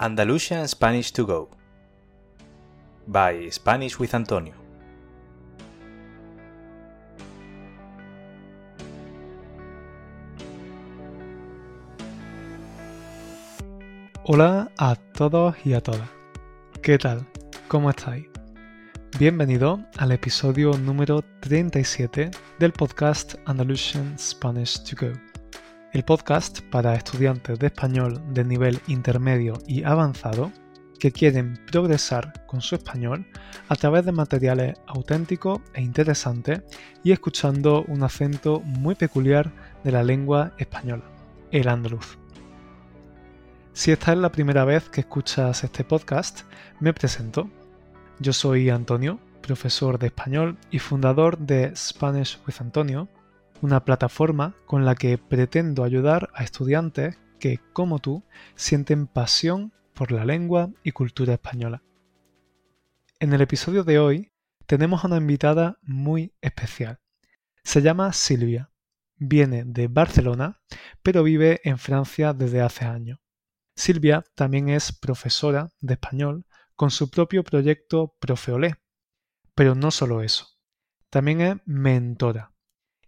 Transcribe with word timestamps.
Andalusian 0.00 0.68
Spanish 0.68 1.12
to 1.12 1.26
Go 1.26 1.48
by 3.08 3.50
Spanish 3.50 3.98
with 3.98 4.14
Antonio. 4.14 4.54
Hola 14.22 14.70
a 14.78 14.94
todos 14.94 15.56
y 15.64 15.72
a 15.72 15.80
todas. 15.80 16.08
¿Qué 16.80 16.96
tal? 16.96 17.26
¿Cómo 17.66 17.90
estáis? 17.90 18.26
Bienvenido 19.18 19.80
al 19.96 20.12
episodio 20.12 20.78
número 20.78 21.24
37 21.40 22.30
del 22.60 22.72
podcast 22.72 23.34
Andalusian 23.46 24.16
Spanish 24.16 24.80
to 24.84 24.94
Go. 24.94 25.27
El 25.90 26.04
podcast 26.04 26.60
para 26.70 26.94
estudiantes 26.94 27.58
de 27.58 27.68
español 27.68 28.22
de 28.34 28.44
nivel 28.44 28.78
intermedio 28.88 29.54
y 29.66 29.84
avanzado 29.84 30.52
que 31.00 31.12
quieren 31.12 31.58
progresar 31.66 32.44
con 32.46 32.60
su 32.60 32.74
español 32.74 33.24
a 33.70 33.74
través 33.74 34.04
de 34.04 34.12
materiales 34.12 34.78
auténticos 34.86 35.60
e 35.72 35.80
interesantes 35.80 36.60
y 37.02 37.12
escuchando 37.12 37.84
un 37.88 38.02
acento 38.02 38.60
muy 38.60 38.96
peculiar 38.96 39.50
de 39.82 39.92
la 39.92 40.02
lengua 40.02 40.52
española, 40.58 41.04
el 41.52 41.68
andaluz. 41.68 42.18
Si 43.72 43.90
esta 43.90 44.12
es 44.12 44.18
la 44.18 44.30
primera 44.30 44.66
vez 44.66 44.90
que 44.90 45.00
escuchas 45.00 45.64
este 45.64 45.84
podcast, 45.84 46.42
me 46.80 46.92
presento. 46.92 47.48
Yo 48.18 48.34
soy 48.34 48.68
Antonio, 48.68 49.20
profesor 49.40 49.98
de 49.98 50.08
español 50.08 50.58
y 50.70 50.80
fundador 50.80 51.38
de 51.38 51.74
Spanish 51.74 52.38
with 52.46 52.56
Antonio, 52.60 53.08
una 53.62 53.84
plataforma 53.84 54.54
con 54.66 54.84
la 54.84 54.94
que 54.94 55.18
pretendo 55.18 55.84
ayudar 55.84 56.30
a 56.34 56.44
estudiantes 56.44 57.18
que, 57.38 57.60
como 57.72 57.98
tú, 57.98 58.24
sienten 58.54 59.06
pasión 59.06 59.72
por 59.94 60.12
la 60.12 60.24
lengua 60.24 60.70
y 60.82 60.92
cultura 60.92 61.34
española. 61.34 61.82
En 63.18 63.32
el 63.32 63.40
episodio 63.40 63.84
de 63.84 63.98
hoy 63.98 64.32
tenemos 64.66 65.02
a 65.02 65.08
una 65.08 65.16
invitada 65.16 65.78
muy 65.82 66.32
especial. 66.40 67.00
Se 67.64 67.82
llama 67.82 68.12
Silvia. 68.12 68.70
Viene 69.16 69.64
de 69.64 69.88
Barcelona, 69.88 70.60
pero 71.02 71.24
vive 71.24 71.60
en 71.64 71.78
Francia 71.78 72.32
desde 72.32 72.60
hace 72.60 72.84
años. 72.84 73.18
Silvia 73.74 74.24
también 74.36 74.68
es 74.68 74.92
profesora 74.92 75.68
de 75.80 75.94
español 75.94 76.46
con 76.76 76.90
su 76.90 77.10
propio 77.10 77.42
proyecto 77.42 78.14
Profeolé. 78.20 78.76
Pero 79.56 79.74
no 79.74 79.90
solo 79.90 80.22
eso, 80.22 80.46
también 81.10 81.40
es 81.40 81.56
mentora 81.66 82.52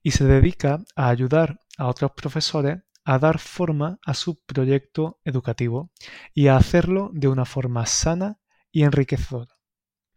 y 0.03 0.12
se 0.12 0.25
dedica 0.25 0.83
a 0.97 1.09
ayudar 1.09 1.61
a 1.77 1.87
otros 1.87 2.12
profesores 2.12 2.79
a 3.05 3.19
dar 3.19 3.39
forma 3.39 3.98
a 4.05 4.15
su 4.15 4.41
proyecto 4.45 5.20
educativo 5.25 5.91
y 6.34 6.48
a 6.48 6.56
hacerlo 6.56 7.11
de 7.12 7.29
una 7.29 7.45
forma 7.45 7.87
sana 7.87 8.39
y 8.71 8.83
enriquecedora. 8.83 9.55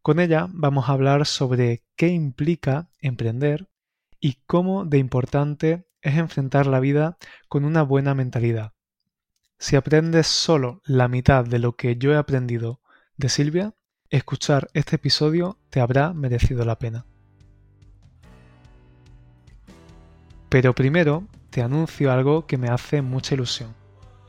Con 0.02 0.20
ella 0.20 0.48
vamos 0.52 0.90
a 0.90 0.94
hablar 0.94 1.26
sobre 1.26 1.84
qué 1.96 2.10
implica 2.10 2.90
emprender 3.00 3.70
y 4.20 4.40
cómo 4.46 4.86
de 4.86 4.98
importante 4.98 5.88
es 6.02 6.18
enfrentar 6.18 6.68
la 6.68 6.80
vida 6.80 7.18
con 7.48 7.64
una 7.64 7.84
buena 7.84 8.14
mentalidad 8.14 8.74
si 9.64 9.78
aprendes 9.78 10.28
solo 10.28 10.82
la 10.84 11.08
mitad 11.08 11.46
de 11.46 11.58
lo 11.58 11.78
que 11.78 11.96
yo 11.96 12.12
he 12.12 12.18
aprendido 12.18 12.82
de 13.16 13.30
Silvia, 13.30 13.74
escuchar 14.10 14.68
este 14.74 14.98
episodio 14.98 15.58
te 15.70 15.80
habrá 15.80 16.14
merecido 16.14 16.66
la 16.66 16.78
pena. 16.78 17.06
Pero 20.54 20.76
primero 20.76 21.24
te 21.50 21.64
anuncio 21.64 22.12
algo 22.12 22.46
que 22.46 22.60
me 22.60 22.70
hace 22.70 23.02
mucha 23.02 23.34
ilusión. 23.34 23.74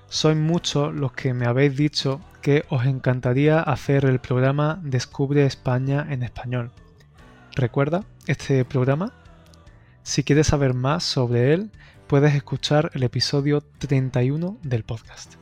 Sois 0.08 0.34
muchos 0.34 0.94
los 0.94 1.12
que 1.12 1.34
me 1.34 1.44
habéis 1.44 1.76
dicho 1.76 2.18
que 2.40 2.64
os 2.70 2.86
encantaría 2.86 3.60
hacer 3.60 4.06
el 4.06 4.20
programa 4.20 4.80
Descubre 4.82 5.44
España 5.44 6.06
en 6.08 6.22
español. 6.22 6.70
¿Recuerda 7.54 8.04
este 8.26 8.64
programa? 8.64 9.12
Si 10.02 10.24
quieres 10.24 10.46
saber 10.46 10.72
más 10.72 11.04
sobre 11.04 11.52
él, 11.52 11.70
puedes 12.06 12.34
escuchar 12.34 12.90
el 12.94 13.02
episodio 13.02 13.60
31 13.60 14.56
del 14.62 14.82
podcast. 14.82 15.34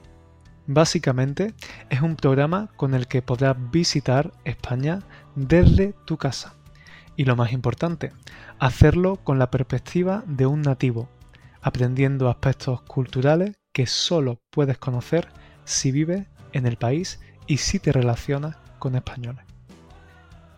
Básicamente 0.67 1.55
es 1.91 2.03
un 2.03 2.17
programa 2.17 2.71
con 2.75 2.95
el 2.95 3.07
que 3.07 3.23
podrás 3.23 3.55
visitar 3.71 4.33
España 4.45 4.99
desde 5.37 5.95
tu 6.07 6.17
casa. 6.17 6.57
Y 7.17 7.25
lo 7.25 7.37
más 7.37 7.53
importante, 7.53 8.13
hacerlo 8.59 9.17
con 9.17 9.39
la 9.39 9.51
perspectiva 9.51 10.23
de 10.27 10.47
un 10.47 10.63
nativo, 10.63 11.09
aprendiendo 11.61 12.29
aspectos 12.29 12.83
culturales 12.83 13.57
que 13.73 13.87
solo 13.87 14.41
puedes 14.51 14.79
conocer 14.79 15.29
si 15.65 15.93
vives 15.93 16.27
en 16.53 16.67
el 16.67 16.77
país 16.77 17.21
y 17.47 17.59
si 17.59 17.79
te 17.79 17.93
relacionas 17.93 18.57
con 18.79 18.95
españoles. 18.95 19.45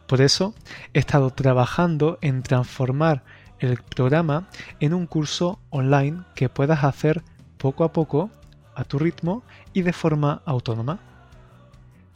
Por 0.07 0.21
eso 0.21 0.55
he 0.93 0.99
estado 0.99 1.31
trabajando 1.31 2.19
en 2.21 2.43
transformar 2.43 3.25
el 3.59 3.79
programa 3.83 4.49
en 4.81 4.95
un 4.95 5.07
curso 5.07 5.61
online 5.71 6.25
que 6.35 6.49
puedas 6.49 6.85
hacer 6.85 7.23
poco 7.57 7.85
a 7.85 7.93
poco, 7.93 8.31
a 8.75 8.85
tu 8.85 8.99
ritmo 8.99 9.43
y 9.73 9.83
de 9.83 9.93
forma 9.93 10.43
autónoma. 10.45 10.99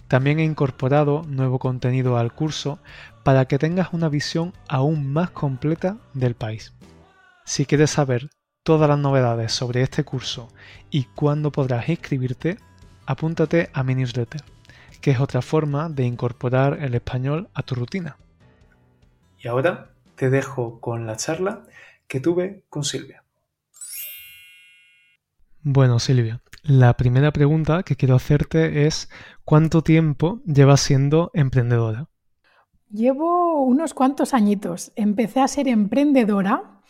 También 0.09 0.41
he 0.41 0.45
incorporado 0.45 1.23
nuevo 1.29 1.59
contenido 1.59 2.17
al 2.17 2.33
curso 2.33 2.79
para 3.23 3.45
que 3.45 3.59
tengas 3.59 3.93
una 3.93 4.09
visión 4.09 4.55
aún 4.67 5.13
más 5.13 5.31
completa 5.31 5.99
del 6.15 6.35
país. 6.35 6.73
Si 7.45 7.67
quieres 7.67 7.91
saber 7.91 8.31
todas 8.63 8.89
las 8.89 8.99
novedades 8.99 9.53
sobre 9.53 9.83
este 9.83 10.05
curso 10.05 10.49
y 10.91 11.05
cuándo 11.05 11.53
podrás 11.53 11.89
inscribirte, 11.91 12.59
apúntate 13.05 13.69
a 13.75 13.83
mi 13.83 13.95
newsletter, 13.95 14.43
que 15.03 15.11
es 15.11 15.21
otra 15.21 15.43
forma 15.43 15.91
de 15.91 16.05
incorporar 16.05 16.79
el 16.83 16.95
español 16.95 17.49
a 17.53 17.63
tu 17.63 17.75
rutina. 17.75 18.17
Y 19.39 19.49
ahora 19.49 19.93
te 20.17 20.31
dejo 20.31 20.81
con 20.81 21.07
la 21.07 21.17
charla 21.17 21.65
que 22.07 22.21
tuve 22.21 22.65
con 22.71 22.83
Silvia. 22.83 23.25
Bueno, 25.63 25.99
Silvia, 25.99 26.41
la 26.63 26.97
primera 26.97 27.33
pregunta 27.33 27.83
que 27.83 27.97
quiero 27.97 28.15
hacerte 28.15 28.87
es 28.87 29.09
¿cuánto 29.45 29.83
tiempo 29.83 30.43
llevas 30.45 30.81
siendo 30.81 31.31
emprendedora? 31.35 32.09
Llevo 32.91 33.63
unos 33.63 33.95
cuantos 33.95 34.35
añitos. 34.35 34.93
Empecé 34.97 35.41
a 35.41 35.49
ser 35.49 35.69
emprendedora 35.69 36.83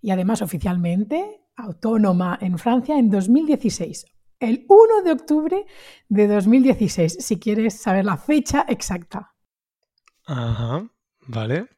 y 0.00 0.10
además 0.10 0.42
oficialmente 0.42 1.42
autónoma 1.56 2.38
en 2.40 2.58
Francia 2.58 2.98
en 2.98 3.10
2016. 3.10 4.06
El 4.40 4.66
1 4.68 5.02
de 5.04 5.12
octubre 5.12 5.64
de 6.08 6.26
2016, 6.26 7.18
si 7.20 7.38
quieres 7.38 7.80
saber 7.80 8.04
la 8.04 8.16
fecha 8.16 8.66
exacta. 8.68 9.34
Ajá. 10.26 10.90
Vale. 11.26 11.68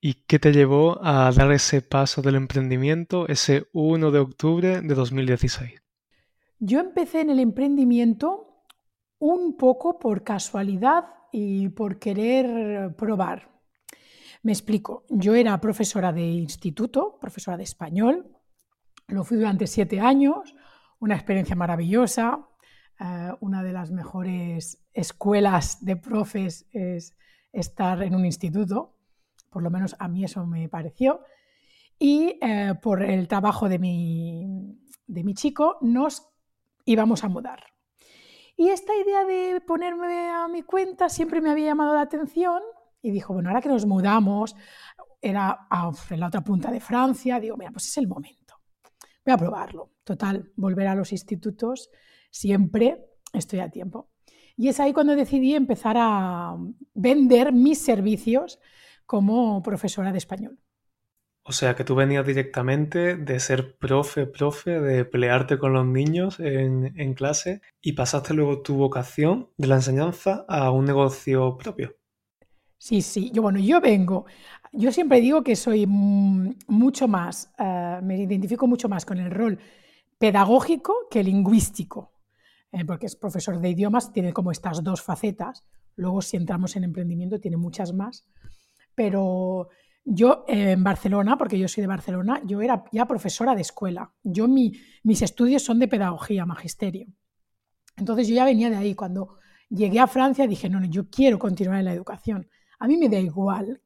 ¿Y 0.00 0.14
qué 0.26 0.38
te 0.38 0.52
llevó 0.52 0.98
a 1.04 1.30
dar 1.30 1.52
ese 1.52 1.80
paso 1.80 2.22
del 2.22 2.34
emprendimiento 2.34 3.28
ese 3.28 3.68
1 3.72 4.10
de 4.10 4.18
octubre 4.18 4.80
de 4.80 4.94
2016? 4.94 5.85
Yo 6.58 6.80
empecé 6.80 7.20
en 7.20 7.30
el 7.30 7.40
emprendimiento 7.40 8.64
un 9.18 9.56
poco 9.56 9.98
por 9.98 10.24
casualidad 10.24 11.06
y 11.32 11.68
por 11.70 11.98
querer 11.98 12.94
probar. 12.96 13.50
Me 14.42 14.52
explico. 14.52 15.04
Yo 15.08 15.34
era 15.34 15.60
profesora 15.60 16.12
de 16.12 16.22
instituto, 16.22 17.18
profesora 17.20 17.56
de 17.56 17.64
español. 17.64 18.30
Lo 19.08 19.24
fui 19.24 19.36
durante 19.36 19.66
siete 19.66 20.00
años, 20.00 20.54
una 20.98 21.14
experiencia 21.14 21.56
maravillosa. 21.56 22.46
Eh, 22.98 23.32
una 23.40 23.62
de 23.62 23.72
las 23.72 23.90
mejores 23.90 24.86
escuelas 24.92 25.84
de 25.84 25.96
profes 25.96 26.66
es 26.72 27.16
estar 27.52 28.02
en 28.02 28.14
un 28.14 28.24
instituto 28.24 28.96
por 29.56 29.62
lo 29.62 29.70
menos 29.70 29.96
a 29.98 30.06
mí 30.06 30.22
eso 30.22 30.44
me 30.44 30.68
pareció. 30.68 31.22
Y 31.98 32.38
eh, 32.42 32.74
por 32.82 33.02
el 33.02 33.26
trabajo 33.26 33.70
de 33.70 33.78
mi, 33.78 34.78
de 35.06 35.24
mi 35.24 35.32
chico 35.32 35.78
nos 35.80 36.28
íbamos 36.86 37.22
a 37.22 37.28
mudar. 37.28 37.62
Y 38.56 38.70
esta 38.70 38.96
idea 38.96 39.26
de 39.26 39.60
ponerme 39.60 40.30
a 40.30 40.48
mi 40.48 40.62
cuenta 40.62 41.10
siempre 41.10 41.42
me 41.42 41.50
había 41.50 41.66
llamado 41.66 41.94
la 41.94 42.00
atención 42.00 42.62
y 43.02 43.10
dijo, 43.10 43.34
bueno, 43.34 43.50
ahora 43.50 43.60
que 43.60 43.68
nos 43.68 43.84
mudamos, 43.84 44.56
era 45.20 45.68
en 46.10 46.20
la 46.20 46.26
otra 46.28 46.40
punta 46.40 46.70
de 46.70 46.80
Francia, 46.80 47.38
digo, 47.38 47.56
mira, 47.56 47.70
pues 47.70 47.86
es 47.86 47.98
el 47.98 48.08
momento, 48.08 48.54
voy 49.24 49.34
a 49.34 49.36
probarlo. 49.36 49.90
Total, 50.04 50.52
volver 50.56 50.86
a 50.86 50.94
los 50.94 51.12
institutos, 51.12 51.90
siempre 52.30 53.10
estoy 53.32 53.58
a 53.58 53.68
tiempo. 53.68 54.10
Y 54.56 54.68
es 54.68 54.80
ahí 54.80 54.92
cuando 54.92 55.14
decidí 55.14 55.54
empezar 55.54 55.96
a 55.98 56.56
vender 56.94 57.52
mis 57.52 57.78
servicios 57.84 58.58
como 59.04 59.62
profesora 59.62 60.12
de 60.12 60.18
español. 60.18 60.58
O 61.48 61.52
sea, 61.52 61.76
que 61.76 61.84
tú 61.84 61.94
venías 61.94 62.26
directamente 62.26 63.16
de 63.16 63.38
ser 63.38 63.76
profe, 63.78 64.26
profe, 64.26 64.80
de 64.80 65.04
pelearte 65.04 65.58
con 65.58 65.72
los 65.72 65.86
niños 65.86 66.40
en, 66.40 67.14
clase 67.14 67.60
y 67.80 67.92
pasaste 67.92 68.34
luego 68.34 68.62
tu 68.62 68.76
vocación 68.76 69.48
de 69.56 69.68
la 69.68 69.76
enseñanza 69.76 70.44
a 70.48 70.72
un 70.72 70.86
negocio 70.86 71.56
propio. 71.56 71.94
Sí, 72.76 73.00
sí, 73.00 73.30
yo 73.32 73.42
bueno, 73.42 73.60
yo 73.60 73.80
vengo, 73.80 74.26
yo 74.72 74.90
siempre 74.90 75.20
digo 75.20 75.44
que 75.44 75.54
soy 75.54 75.86
mucho 75.86 77.06
más, 77.06 77.52
eh, 77.60 78.00
me 78.02 78.18
identifico 78.18 78.66
mucho 78.66 78.88
más 78.88 79.04
con 79.06 79.18
el 79.18 79.30
rol 79.30 79.56
pedagógico 80.18 81.06
que 81.08 81.22
lingüístico. 81.22 82.12
eh, 82.72 82.84
porque 82.84 83.06
es 83.06 83.14
profesor 83.14 83.60
de 83.60 83.70
idiomas, 83.70 84.12
tiene 84.12 84.32
como 84.32 84.50
estas 84.50 84.82
dos 84.82 85.00
facetas. 85.00 85.64
Luego, 85.94 86.20
si 86.22 86.36
entramos 86.36 86.74
en 86.74 86.82
emprendimiento, 86.82 87.38
tiene 87.38 87.56
muchas 87.56 87.92
más. 87.92 88.26
Pero 88.96 89.68
yo 90.08 90.44
eh, 90.46 90.70
en 90.70 90.84
Barcelona, 90.84 91.36
porque 91.36 91.58
yo 91.58 91.66
soy 91.66 91.82
de 91.82 91.88
Barcelona, 91.88 92.40
yo 92.44 92.62
era 92.62 92.84
ya 92.92 93.06
profesora 93.06 93.54
de 93.54 93.62
escuela. 93.62 94.12
Yo 94.22 94.46
mis 94.48 95.22
estudios 95.22 95.62
son 95.62 95.80
de 95.80 95.88
pedagogía, 95.88 96.46
magisterio. 96.46 97.08
Entonces 97.96 98.28
yo 98.28 98.36
ya 98.36 98.44
venía 98.44 98.70
de 98.70 98.76
ahí. 98.76 98.94
Cuando 98.94 99.38
llegué 99.68 99.98
a 99.98 100.06
Francia 100.06 100.46
dije, 100.46 100.70
no, 100.70 100.78
no, 100.78 100.86
yo 100.86 101.10
quiero 101.10 101.38
continuar 101.38 101.80
en 101.80 101.86
la 101.86 101.92
educación. 101.92 102.48
A 102.78 102.86
mí 102.86 102.96
me 102.96 103.08
da 103.08 103.18
igual 103.18 103.82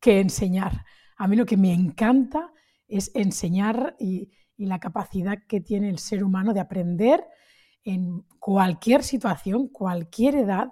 que 0.00 0.20
enseñar. 0.20 0.84
A 1.16 1.26
mí 1.26 1.34
lo 1.34 1.44
que 1.44 1.56
me 1.56 1.72
encanta 1.72 2.52
es 2.86 3.10
enseñar 3.14 3.96
y, 3.98 4.30
la 4.56 4.78
capacidad 4.78 5.38
que 5.48 5.60
tiene 5.60 5.90
el 5.90 5.98
ser 5.98 6.22
humano 6.22 6.54
de 6.54 6.60
aprender 6.60 7.24
en 7.82 8.24
cualquier 8.38 9.02
situación, 9.02 9.66
cualquier 9.66 10.36
edad. 10.36 10.68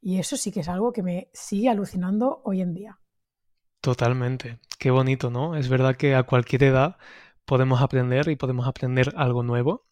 Y 0.00 0.18
eso 0.18 0.36
sí 0.36 0.50
que 0.50 0.60
es 0.60 0.68
algo 0.68 0.92
que 0.92 1.04
me 1.04 1.30
sigue 1.32 1.68
alucinando 1.68 2.42
hoy 2.44 2.60
en 2.60 2.74
día. 2.74 2.99
Totalmente. 3.80 4.58
Qué 4.78 4.90
bonito, 4.90 5.30
¿no? 5.30 5.56
Es 5.56 5.68
verdad 5.68 5.96
que 5.96 6.14
a 6.14 6.24
cualquier 6.24 6.64
edad 6.64 6.96
podemos 7.46 7.80
aprender 7.82 8.28
y 8.28 8.36
podemos 8.36 8.66
aprender 8.66 9.12
algo 9.16 9.42
nuevo. 9.42 9.86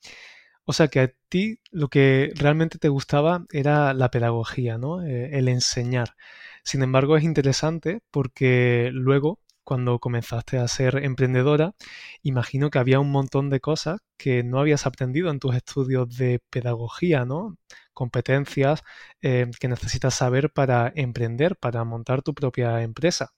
O 0.65 0.73
sea 0.75 0.89
que 0.89 1.01
a 1.01 1.13
ti 1.29 1.61
lo 1.73 1.89
que 1.89 2.33
realmente 2.37 2.79
te 2.79 2.89
gustaba 2.91 3.47
era 3.53 3.95
la 3.95 4.11
pedagogía, 4.11 4.79
¿no? 4.79 5.03
Eh, 5.05 5.39
el 5.39 5.49
enseñar. 5.49 6.17
Sin 6.65 6.83
embargo, 6.83 7.17
es 7.17 7.25
interesante 7.25 8.01
porque 8.11 8.91
luego 8.93 9.41
cuando 9.69 9.99
comenzaste 9.99 10.57
a 10.57 10.67
ser 10.67 11.05
emprendedora, 11.05 11.75
imagino 12.23 12.71
que 12.71 12.79
había 12.79 13.01
un 13.01 13.11
montón 13.13 13.51
de 13.51 13.61
cosas 13.61 14.01
que 14.17 14.43
no 14.43 14.61
habías 14.61 14.87
aprendido 14.87 15.29
en 15.31 15.41
tus 15.41 15.55
estudios 15.55 16.09
de 16.17 16.41
pedagogía, 16.49 17.27
¿no? 17.27 17.59
Competencias 17.93 18.83
eh, 19.21 19.51
que 19.61 19.69
necesitas 19.69 20.15
saber 20.15 20.51
para 20.55 20.91
emprender, 20.97 21.57
para 21.57 21.85
montar 21.85 22.23
tu 22.23 22.33
propia 22.33 22.81
empresa. 22.81 23.35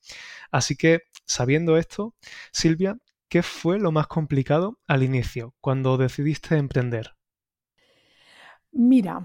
Así 0.52 0.76
que, 0.76 1.00
sabiendo 1.26 1.76
esto, 1.76 2.14
Silvia, 2.52 2.96
¿qué 3.28 3.42
fue 3.42 3.80
lo 3.80 3.90
más 3.90 4.06
complicado 4.06 4.78
al 4.86 5.02
inicio, 5.02 5.56
cuando 5.60 5.96
decidiste 5.96 6.56
emprender? 6.56 7.16
Mira, 8.70 9.24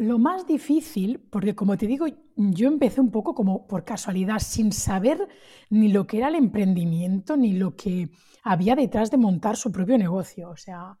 lo 0.00 0.18
más 0.18 0.46
difícil, 0.46 1.20
porque 1.30 1.54
como 1.54 1.76
te 1.76 1.86
digo, 1.86 2.06
yo 2.34 2.68
empecé 2.68 3.02
un 3.02 3.10
poco 3.10 3.34
como 3.34 3.66
por 3.66 3.84
casualidad, 3.84 4.38
sin 4.38 4.72
saber 4.72 5.28
ni 5.68 5.92
lo 5.92 6.06
que 6.06 6.18
era 6.18 6.28
el 6.28 6.36
emprendimiento, 6.36 7.36
ni 7.36 7.52
lo 7.52 7.76
que 7.76 8.08
había 8.42 8.74
detrás 8.74 9.10
de 9.10 9.18
montar 9.18 9.56
su 9.56 9.70
propio 9.70 9.98
negocio. 9.98 10.48
O 10.48 10.56
sea, 10.56 10.96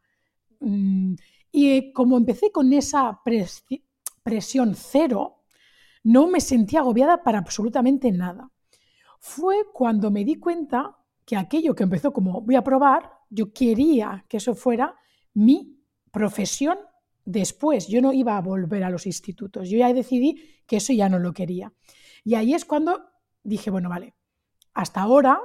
mm, 0.60 1.14
y 1.50 1.70
eh, 1.70 1.92
como 1.94 2.18
empecé 2.18 2.52
con 2.52 2.72
esa 2.74 3.20
presión 4.22 4.74
cero, 4.74 5.44
no 6.04 6.26
me 6.26 6.40
sentía 6.40 6.80
agobiada 6.80 7.22
para 7.22 7.38
absolutamente 7.38 8.12
nada. 8.12 8.50
Fue 9.18 9.64
cuando 9.72 10.10
me 10.10 10.26
di 10.26 10.36
cuenta 10.36 10.98
que 11.24 11.36
aquello 11.36 11.74
que 11.74 11.84
empezó 11.84 12.12
como 12.12 12.42
voy 12.42 12.56
a 12.56 12.64
probar, 12.64 13.10
yo 13.30 13.52
quería 13.52 14.26
que 14.28 14.36
eso 14.36 14.54
fuera 14.54 14.94
mi 15.32 15.80
profesión 16.10 16.76
después. 17.30 17.88
Yo 17.88 18.00
no 18.00 18.12
iba 18.12 18.36
a 18.36 18.40
volver 18.40 18.84
a 18.84 18.90
los 18.90 19.06
institutos. 19.06 19.68
Yo 19.68 19.78
ya 19.78 19.92
decidí 19.92 20.42
que 20.66 20.76
eso 20.76 20.92
ya 20.92 21.08
no 21.08 21.18
lo 21.18 21.32
quería. 21.32 21.72
Y 22.24 22.34
ahí 22.34 22.54
es 22.54 22.64
cuando 22.64 23.00
dije, 23.42 23.70
bueno, 23.70 23.88
vale, 23.88 24.14
hasta 24.74 25.00
ahora 25.00 25.40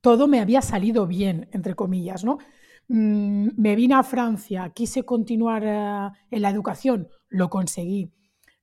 todo 0.00 0.28
me 0.28 0.40
había 0.40 0.60
salido 0.60 1.06
bien, 1.06 1.48
entre 1.52 1.74
comillas, 1.74 2.24
¿no? 2.24 2.38
Mm, 2.88 3.48
me 3.56 3.74
vine 3.74 3.94
a 3.94 4.02
Francia, 4.02 4.70
quise 4.74 5.04
continuar 5.04 5.62
eh, 5.64 6.10
en 6.30 6.42
la 6.42 6.50
educación, 6.50 7.08
lo 7.28 7.48
conseguí. 7.48 8.12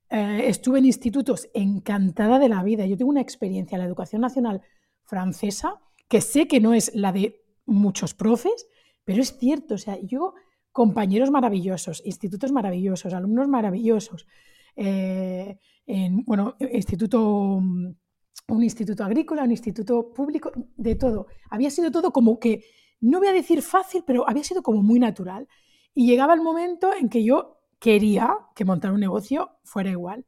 Eh, 0.08 0.44
estuve 0.46 0.78
en 0.78 0.84
institutos 0.84 1.48
encantada 1.54 2.38
de 2.38 2.48
la 2.48 2.62
vida. 2.62 2.86
Yo 2.86 2.96
tengo 2.96 3.10
una 3.10 3.20
experiencia 3.20 3.74
en 3.74 3.80
la 3.80 3.86
educación 3.86 4.22
nacional 4.22 4.62
francesa 5.02 5.80
que 6.08 6.20
sé 6.20 6.46
que 6.46 6.60
no 6.60 6.74
es 6.74 6.94
la 6.94 7.10
de 7.12 7.42
muchos 7.64 8.14
profes, 8.14 8.68
pero 9.04 9.22
es 9.22 9.36
cierto, 9.38 9.74
o 9.74 9.78
sea, 9.78 9.98
yo 10.00 10.34
compañeros 10.72 11.30
maravillosos, 11.30 12.02
institutos 12.04 12.50
maravillosos, 12.50 13.12
alumnos 13.12 13.46
maravillosos. 13.48 14.26
Eh, 14.74 15.58
en, 15.86 16.24
bueno, 16.24 16.56
instituto, 16.58 17.60
un 17.60 18.62
instituto 18.62 19.04
agrícola, 19.04 19.44
un 19.44 19.50
instituto 19.50 20.12
público, 20.12 20.50
de 20.76 20.94
todo. 20.94 21.26
Había 21.50 21.70
sido 21.70 21.90
todo 21.90 22.10
como 22.10 22.38
que, 22.38 22.64
no 23.00 23.18
voy 23.18 23.28
a 23.28 23.32
decir 23.32 23.62
fácil, 23.62 24.04
pero 24.06 24.28
había 24.28 24.44
sido 24.44 24.62
como 24.62 24.82
muy 24.82 24.98
natural. 24.98 25.46
Y 25.94 26.06
llegaba 26.06 26.34
el 26.34 26.40
momento 26.40 26.90
en 26.94 27.08
que 27.08 27.22
yo 27.22 27.58
quería 27.78 28.34
que 28.54 28.64
montar 28.64 28.92
un 28.92 29.00
negocio 29.00 29.58
fuera 29.64 29.90
igual. 29.90 30.24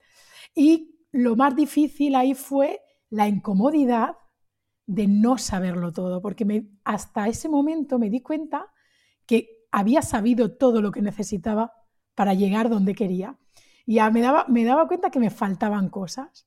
Y 0.54 0.98
lo 1.12 1.36
más 1.36 1.56
difícil 1.56 2.16
ahí 2.16 2.34
fue 2.34 2.80
la 3.08 3.28
incomodidad 3.28 4.16
de 4.86 5.06
no 5.06 5.38
saberlo 5.38 5.92
todo, 5.92 6.20
porque 6.20 6.66
hasta 6.84 7.28
ese 7.28 7.48
momento 7.48 7.98
me 7.98 8.10
di 8.10 8.20
cuenta 8.20 8.70
que 9.24 9.63
había 9.74 10.02
sabido 10.02 10.52
todo 10.52 10.80
lo 10.80 10.92
que 10.92 11.02
necesitaba 11.02 11.72
para 12.14 12.32
llegar 12.32 12.70
donde 12.70 12.94
quería. 12.94 13.36
Y 13.84 13.98
me 14.12 14.20
daba, 14.20 14.46
me 14.48 14.64
daba 14.64 14.86
cuenta 14.86 15.10
que 15.10 15.18
me 15.18 15.30
faltaban 15.30 15.88
cosas. 15.88 16.46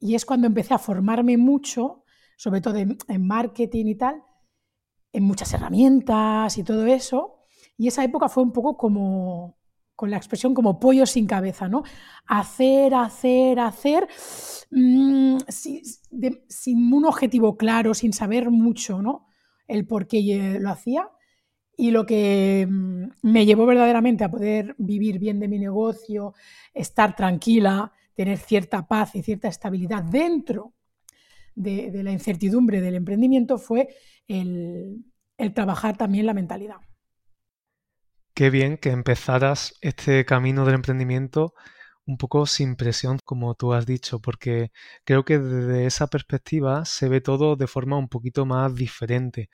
Y 0.00 0.16
es 0.16 0.26
cuando 0.26 0.48
empecé 0.48 0.74
a 0.74 0.78
formarme 0.78 1.36
mucho, 1.36 2.02
sobre 2.36 2.60
todo 2.60 2.76
en, 2.76 3.26
marketing 3.26 3.86
y 3.86 3.94
tal, 3.94 4.22
en 5.12 5.22
muchas 5.22 5.52
herramientas 5.54 6.58
y 6.58 6.64
todo 6.64 6.84
eso. 6.86 7.44
Y 7.76 7.86
esa 7.86 8.02
época 8.02 8.28
fue 8.28 8.42
un 8.42 8.52
poco 8.52 8.76
como, 8.76 9.56
con 9.94 10.10
la 10.10 10.16
expresión 10.16 10.52
como 10.52 10.80
pollo 10.80 11.06
sin 11.06 11.28
cabeza, 11.28 11.68
¿no? 11.68 11.84
Hacer, 12.26 12.92
hacer, 12.92 13.60
hacer, 13.60 14.08
mm, 14.72 15.38
sin, 15.48 16.92
un 16.92 17.04
objetivo 17.04 17.56
claro, 17.56 17.94
sin 17.94 18.12
saber 18.12 18.50
mucho, 18.50 19.00
¿no? 19.00 19.28
El 19.68 19.86
por 19.86 20.08
qué 20.08 20.58
lo 20.60 20.70
hacía. 20.70 21.08
Y 21.80 21.92
lo 21.92 22.04
que 22.04 22.66
mm, 22.68 23.04
me 23.22 23.46
llevó 23.46 23.64
verdaderamente 23.64 24.24
a 24.24 24.30
poder 24.30 24.74
vivir 24.78 25.20
bien 25.20 25.38
de 25.38 25.46
mi 25.46 25.60
negocio, 25.60 26.34
estar 26.74 27.14
tranquila, 27.14 27.92
tener 28.14 28.36
cierta 28.36 28.88
paz 28.88 29.14
y 29.14 29.22
cierta 29.22 29.46
estabilidad 29.46 30.02
dentro 30.02 30.74
de, 31.54 32.02
la 32.02 32.10
incertidumbre 32.10 32.80
del 32.80 32.96
emprendimiento 32.96 33.58
fue 33.58 33.88
el, 34.26 35.04
el 35.36 35.54
trabajar 35.54 35.96
también 35.96 36.26
la 36.26 36.34
mentalidad. 36.34 36.78
Qué 38.34 38.50
bien 38.50 38.76
que 38.76 38.90
empezaras 38.90 39.74
este 39.80 40.24
camino 40.24 40.64
del 40.64 40.74
emprendimiento 40.74 41.54
un 42.06 42.16
poco 42.16 42.46
sin 42.46 42.74
presión, 42.74 43.18
como 43.24 43.54
tú 43.54 43.72
has 43.72 43.86
dicho, 43.86 44.18
porque 44.18 44.72
creo 45.04 45.24
que 45.24 45.38
desde 45.38 45.86
esa 45.86 46.08
perspectiva 46.08 46.84
se 46.84 47.08
ve 47.08 47.20
todo 47.20 47.54
de 47.54 47.68
forma 47.68 47.98
un 47.98 48.08
poquito 48.08 48.46
más 48.46 48.74
diferente 48.74 49.48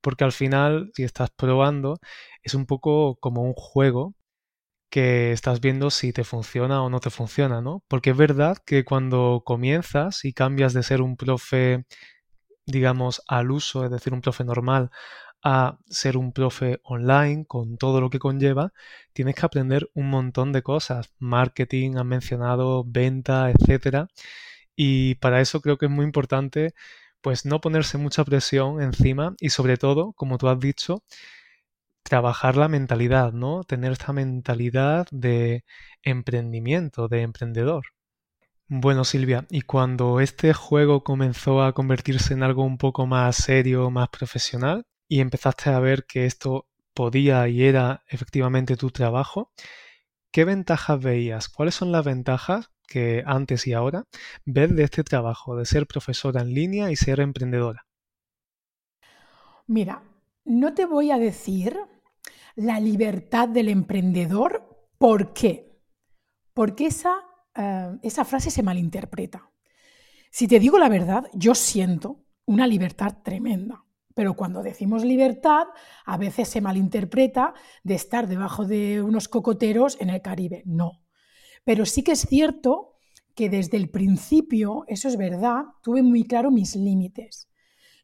porque 0.00 0.24
al 0.24 0.32
final, 0.32 0.90
si 0.94 1.04
estás 1.04 1.30
probando, 1.30 1.98
es 2.42 2.54
un 2.54 2.66
poco 2.66 3.16
como 3.20 3.42
un 3.42 3.54
juego 3.54 4.14
que 4.90 5.32
estás 5.32 5.60
viendo 5.60 5.90
si 5.90 6.12
te 6.12 6.24
funciona 6.24 6.82
o 6.82 6.90
no 6.90 7.00
te 7.00 7.10
funciona, 7.10 7.60
¿no? 7.60 7.82
Porque 7.88 8.10
es 8.10 8.16
verdad 8.16 8.58
que 8.64 8.84
cuando 8.84 9.42
comienzas 9.44 10.24
y 10.24 10.32
cambias 10.32 10.72
de 10.74 10.82
ser 10.82 11.02
un 11.02 11.16
profe, 11.16 11.84
digamos, 12.66 13.22
al 13.28 13.50
uso, 13.50 13.84
es 13.84 13.90
decir, 13.90 14.12
un 14.14 14.20
profe 14.22 14.44
normal, 14.44 14.90
a 15.44 15.78
ser 15.88 16.16
un 16.16 16.32
profe 16.32 16.80
online 16.84 17.46
con 17.46 17.78
todo 17.78 18.00
lo 18.00 18.10
que 18.10 18.18
conlleva, 18.18 18.72
tienes 19.12 19.34
que 19.36 19.46
aprender 19.46 19.90
un 19.94 20.10
montón 20.10 20.52
de 20.52 20.62
cosas, 20.62 21.12
marketing, 21.18 21.96
han 21.96 22.08
mencionado, 22.08 22.84
venta, 22.86 23.50
etcétera. 23.50 24.08
Y 24.76 25.16
para 25.16 25.40
eso 25.40 25.60
creo 25.60 25.78
que 25.78 25.86
es 25.86 25.92
muy 25.92 26.04
importante 26.06 26.74
pues 27.20 27.44
no 27.44 27.60
ponerse 27.60 27.98
mucha 27.98 28.24
presión 28.24 28.82
encima 28.82 29.34
y 29.40 29.50
sobre 29.50 29.76
todo, 29.76 30.12
como 30.14 30.38
tú 30.38 30.48
has 30.48 30.60
dicho, 30.60 31.02
trabajar 32.02 32.56
la 32.56 32.68
mentalidad, 32.68 33.32
¿no? 33.32 33.64
Tener 33.64 33.92
esta 33.92 34.12
mentalidad 34.12 35.06
de 35.10 35.64
emprendimiento, 36.02 37.08
de 37.08 37.22
emprendedor. 37.22 37.84
Bueno, 38.68 39.04
Silvia, 39.04 39.46
y 39.50 39.62
cuando 39.62 40.20
este 40.20 40.52
juego 40.54 41.02
comenzó 41.04 41.62
a 41.62 41.72
convertirse 41.72 42.34
en 42.34 42.42
algo 42.42 42.64
un 42.64 42.78
poco 42.78 43.06
más 43.06 43.36
serio, 43.36 43.90
más 43.90 44.08
profesional, 44.10 44.84
y 45.08 45.20
empezaste 45.20 45.70
a 45.70 45.80
ver 45.80 46.04
que 46.06 46.26
esto 46.26 46.66
podía 46.94 47.48
y 47.48 47.64
era 47.64 48.04
efectivamente 48.08 48.76
tu 48.76 48.90
trabajo, 48.90 49.52
¿qué 50.32 50.44
ventajas 50.44 51.00
veías? 51.00 51.48
¿Cuáles 51.48 51.74
son 51.74 51.92
las 51.92 52.04
ventajas 52.04 52.70
que 52.88 53.22
antes 53.26 53.66
y 53.66 53.74
ahora 53.74 54.04
ves 54.44 54.74
de 54.74 54.84
este 54.84 55.04
trabajo, 55.04 55.56
de 55.56 55.66
ser 55.66 55.86
profesora 55.86 56.40
en 56.42 56.54
línea 56.54 56.90
y 56.90 56.96
ser 56.96 57.20
emprendedora? 57.20 57.86
Mira, 59.66 60.02
no 60.44 60.74
te 60.74 60.86
voy 60.86 61.10
a 61.10 61.18
decir 61.18 61.78
la 62.56 62.80
libertad 62.80 63.48
del 63.48 63.68
emprendedor, 63.68 64.88
¿por 64.98 65.32
qué? 65.32 65.78
Porque 66.54 66.86
esa, 66.86 67.20
eh, 67.54 67.96
esa 68.02 68.24
frase 68.24 68.50
se 68.50 68.62
malinterpreta. 68.62 69.50
Si 70.30 70.48
te 70.48 70.58
digo 70.58 70.78
la 70.78 70.88
verdad, 70.88 71.24
yo 71.34 71.54
siento 71.54 72.24
una 72.46 72.66
libertad 72.66 73.18
tremenda, 73.22 73.84
Pero 74.14 74.34
cuando 74.34 74.64
decimos 74.64 75.04
libertad, 75.04 75.68
a 76.04 76.16
veces 76.16 76.48
se 76.48 76.60
malinterpreta 76.60 77.54
de 77.84 77.94
estar 77.94 78.26
debajo 78.26 78.64
de 78.64 79.00
unos 79.00 79.28
cocoteros 79.28 79.96
en 80.00 80.10
el 80.10 80.22
Caribe. 80.22 80.62
No. 80.66 81.04
Pero 81.68 81.84
sí 81.84 82.02
que 82.02 82.12
es 82.12 82.22
cierto 82.22 82.94
que 83.34 83.50
desde 83.50 83.76
el 83.76 83.90
principio, 83.90 84.86
eso 84.88 85.06
es 85.06 85.18
verdad, 85.18 85.64
tuve 85.82 86.02
muy 86.02 86.24
claro 86.24 86.50
mis 86.50 86.74
límites. 86.74 87.50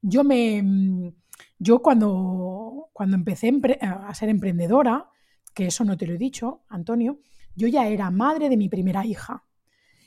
Yo 0.03 0.23
me 0.23 1.15
yo 1.59 1.79
cuando, 1.79 2.91
cuando 2.93 3.17
empecé 3.17 3.51
a 3.81 4.13
ser 4.13 4.29
emprendedora, 4.29 5.09
que 5.55 5.69
eso 5.69 5.83
no 5.83 5.97
te 5.97 6.07
lo 6.07 6.13
he 6.13 6.19
dicho, 6.19 6.65
Antonio, 6.69 7.21
yo 7.57 7.67
ya 7.67 7.89
era 7.89 8.11
madre 8.11 8.51
de 8.51 8.59
mi 8.59 8.69
primera 8.69 9.07
hija 9.07 9.47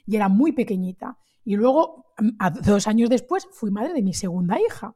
y 0.06 0.18
era 0.18 0.30
muy 0.30 0.52
pequeñita. 0.52 1.18
Y 1.44 1.56
luego, 1.56 2.14
dos 2.64 2.86
años 2.86 3.10
después, 3.10 3.48
fui 3.52 3.72
madre 3.72 3.94
de 3.94 4.04
mi 4.04 4.14
segunda 4.14 4.60
hija. 4.62 4.96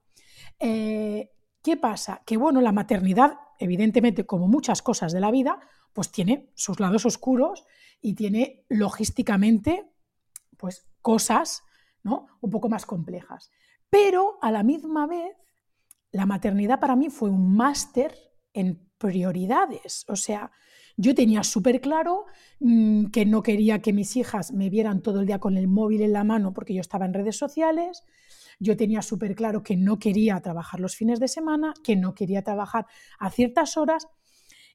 Eh, 0.59 1.31
¿Qué 1.63 1.77
pasa? 1.77 2.21
Que 2.27 2.37
bueno, 2.37 2.61
la 2.61 2.71
maternidad, 2.71 3.39
evidentemente, 3.57 4.27
como 4.27 4.47
muchas 4.47 4.83
cosas 4.83 5.13
de 5.13 5.19
la 5.19 5.31
vida, 5.31 5.59
pues 5.93 6.12
tiene 6.12 6.51
sus 6.55 6.79
lados 6.79 7.05
oscuros 7.05 7.65
y 8.01 8.13
tiene 8.13 8.65
logísticamente, 8.69 9.86
pues 10.57 10.88
cosas, 11.01 11.63
¿no? 12.03 12.27
Un 12.41 12.50
poco 12.50 12.69
más 12.69 12.86
complejas. 12.86 13.51
Pero 13.89 14.38
a 14.41 14.51
la 14.51 14.63
misma 14.63 15.07
vez, 15.07 15.36
la 16.12 16.25
maternidad 16.25 16.79
para 16.79 16.95
mí 16.95 17.10
fue 17.10 17.29
un 17.29 17.55
máster 17.55 18.15
en 18.53 18.89
prioridades. 18.98 20.05
O 20.07 20.15
sea, 20.15 20.51
yo 20.98 21.15
tenía 21.15 21.43
súper 21.43 21.81
claro 21.81 22.25
mm, 22.60 23.07
que 23.07 23.25
no 23.25 23.41
quería 23.43 23.81
que 23.81 23.93
mis 23.93 24.15
hijas 24.15 24.51
me 24.51 24.69
vieran 24.69 25.01
todo 25.01 25.21
el 25.21 25.25
día 25.25 25.39
con 25.39 25.57
el 25.57 25.67
móvil 25.67 26.01
en 26.01 26.13
la 26.13 26.24
mano 26.24 26.53
porque 26.53 26.74
yo 26.74 26.81
estaba 26.81 27.05
en 27.05 27.13
redes 27.13 27.38
sociales. 27.38 28.03
Yo 28.60 28.77
tenía 28.77 29.01
súper 29.01 29.36
claro 29.36 29.63
que 29.63 29.75
no 29.75 29.98
quería 29.98 30.39
trabajar 30.41 30.79
los 30.79 30.95
fines 30.95 31.19
de 31.19 31.27
semana, 31.27 31.74
que 31.83 31.95
no 31.95 32.13
quería 32.13 32.43
trabajar 32.43 32.86
a 33.19 33.31
ciertas 33.31 33.77
horas. 33.77 34.07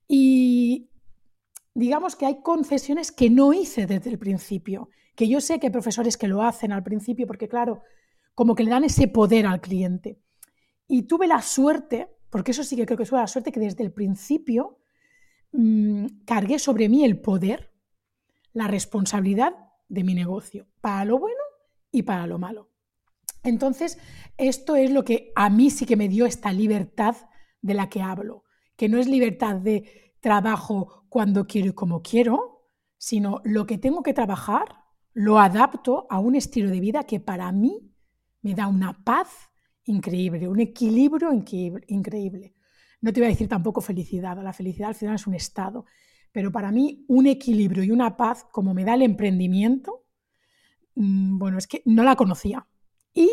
Y 0.08 0.90
digamos 1.76 2.16
que 2.16 2.24
hay 2.24 2.40
concesiones 2.40 3.12
que 3.12 3.28
no 3.28 3.52
hice 3.52 3.86
desde 3.86 4.08
el 4.08 4.18
principio, 4.18 4.88
que 5.14 5.28
yo 5.28 5.42
sé 5.42 5.60
que 5.60 5.66
hay 5.66 5.72
profesores 5.72 6.16
que 6.16 6.26
lo 6.26 6.42
hacen 6.42 6.72
al 6.72 6.82
principio 6.82 7.26
porque, 7.26 7.48
claro, 7.48 7.82
como 8.34 8.54
que 8.54 8.64
le 8.64 8.70
dan 8.70 8.84
ese 8.84 9.08
poder 9.08 9.46
al 9.46 9.60
cliente. 9.60 10.18
Y 10.88 11.02
tuve 11.02 11.26
la 11.26 11.42
suerte, 11.42 12.08
porque 12.30 12.52
eso 12.52 12.64
sí 12.64 12.76
que 12.76 12.86
creo 12.86 12.96
que 12.96 13.04
fue 13.04 13.18
la 13.18 13.26
suerte, 13.26 13.52
que 13.52 13.60
desde 13.60 13.84
el 13.84 13.92
principio 13.92 14.78
mm, 15.52 16.06
cargué 16.24 16.58
sobre 16.58 16.88
mí 16.88 17.04
el 17.04 17.20
poder, 17.20 17.74
la 18.54 18.68
responsabilidad 18.68 19.52
de 19.88 20.02
mi 20.02 20.14
negocio, 20.14 20.66
para 20.80 21.04
lo 21.04 21.18
bueno 21.18 21.42
y 21.92 22.04
para 22.04 22.26
lo 22.26 22.38
malo. 22.38 22.70
Entonces, 23.42 23.98
esto 24.38 24.76
es 24.76 24.90
lo 24.90 25.04
que 25.04 25.30
a 25.36 25.50
mí 25.50 25.68
sí 25.68 25.84
que 25.84 25.96
me 25.96 26.08
dio 26.08 26.24
esta 26.24 26.54
libertad 26.54 27.16
de 27.60 27.74
la 27.74 27.90
que 27.90 28.00
hablo, 28.00 28.44
que 28.76 28.88
no 28.88 28.98
es 28.98 29.08
libertad 29.08 29.56
de 29.56 30.05
trabajo 30.20 31.06
cuando 31.08 31.46
quiero 31.46 31.68
y 31.68 31.72
como 31.72 32.02
quiero, 32.02 32.68
sino 32.98 33.40
lo 33.44 33.66
que 33.66 33.78
tengo 33.78 34.02
que 34.02 34.14
trabajar 34.14 34.86
lo 35.12 35.38
adapto 35.38 36.06
a 36.10 36.18
un 36.18 36.34
estilo 36.34 36.68
de 36.68 36.80
vida 36.80 37.04
que 37.04 37.20
para 37.20 37.50
mí 37.50 37.90
me 38.42 38.54
da 38.54 38.66
una 38.66 39.02
paz 39.02 39.50
increíble, 39.84 40.46
un 40.46 40.60
equilibrio 40.60 41.32
increíble. 41.32 42.54
No 43.00 43.12
te 43.12 43.20
voy 43.20 43.28
a 43.28 43.30
decir 43.30 43.48
tampoco 43.48 43.80
felicidad, 43.80 44.36
la 44.42 44.52
felicidad 44.52 44.90
al 44.90 44.94
final 44.94 45.14
es 45.14 45.26
un 45.26 45.34
estado, 45.34 45.86
pero 46.32 46.52
para 46.52 46.70
mí 46.70 47.04
un 47.08 47.26
equilibrio 47.26 47.82
y 47.82 47.90
una 47.90 48.16
paz 48.16 48.44
como 48.52 48.74
me 48.74 48.84
da 48.84 48.92
el 48.94 49.02
emprendimiento, 49.02 50.04
mm, 50.96 51.38
bueno, 51.38 51.56
es 51.56 51.66
que 51.66 51.82
no 51.86 52.02
la 52.02 52.16
conocía. 52.16 52.66
Y 53.14 53.30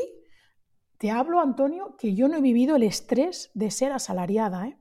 te 0.98 1.12
hablo, 1.12 1.42
Antonio, 1.42 1.98
que 1.98 2.16
yo 2.16 2.30
no 2.30 2.38
he 2.38 2.42
vivido 2.42 2.78
el 2.78 2.84
estrés 2.84 3.52
de 3.54 3.72
ser 3.72 3.92
asalariada. 3.92 4.68
¿eh? 4.68 4.78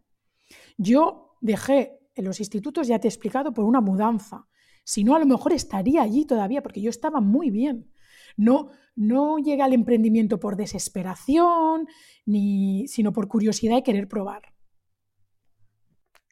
Yo 0.79 1.32
dejé 1.43 1.99
en 2.15 2.25
los 2.25 2.41
institutos, 2.41 2.89
ya 2.89 2.99
te 2.99 3.09
he 3.09 3.11
explicado, 3.11 3.53
por 3.53 3.65
una 3.65 3.83
mudanza. 3.83 4.47
Si 4.85 5.05
no, 5.05 5.15
a 5.15 5.19
lo 5.19 5.27
mejor 5.27 5.53
estaría 5.53 6.03
allí 6.03 6.25
todavía, 6.25 6.63
porque 6.63 6.81
yo 6.81 6.91
estaba 6.91 7.21
muy 7.21 7.51
bien. 7.51 7.91
No, 8.37 8.71
no 8.97 9.39
llega 9.39 9.67
al 9.67 9.75
emprendimiento 9.75 10.41
por 10.41 10.57
desesperación, 10.57 11.87
ni, 12.25 12.89
sino 12.89 13.13
por 13.13 13.29
curiosidad 13.29 13.79
y 13.79 13.83
querer 13.83 14.09
probar. 14.09 14.53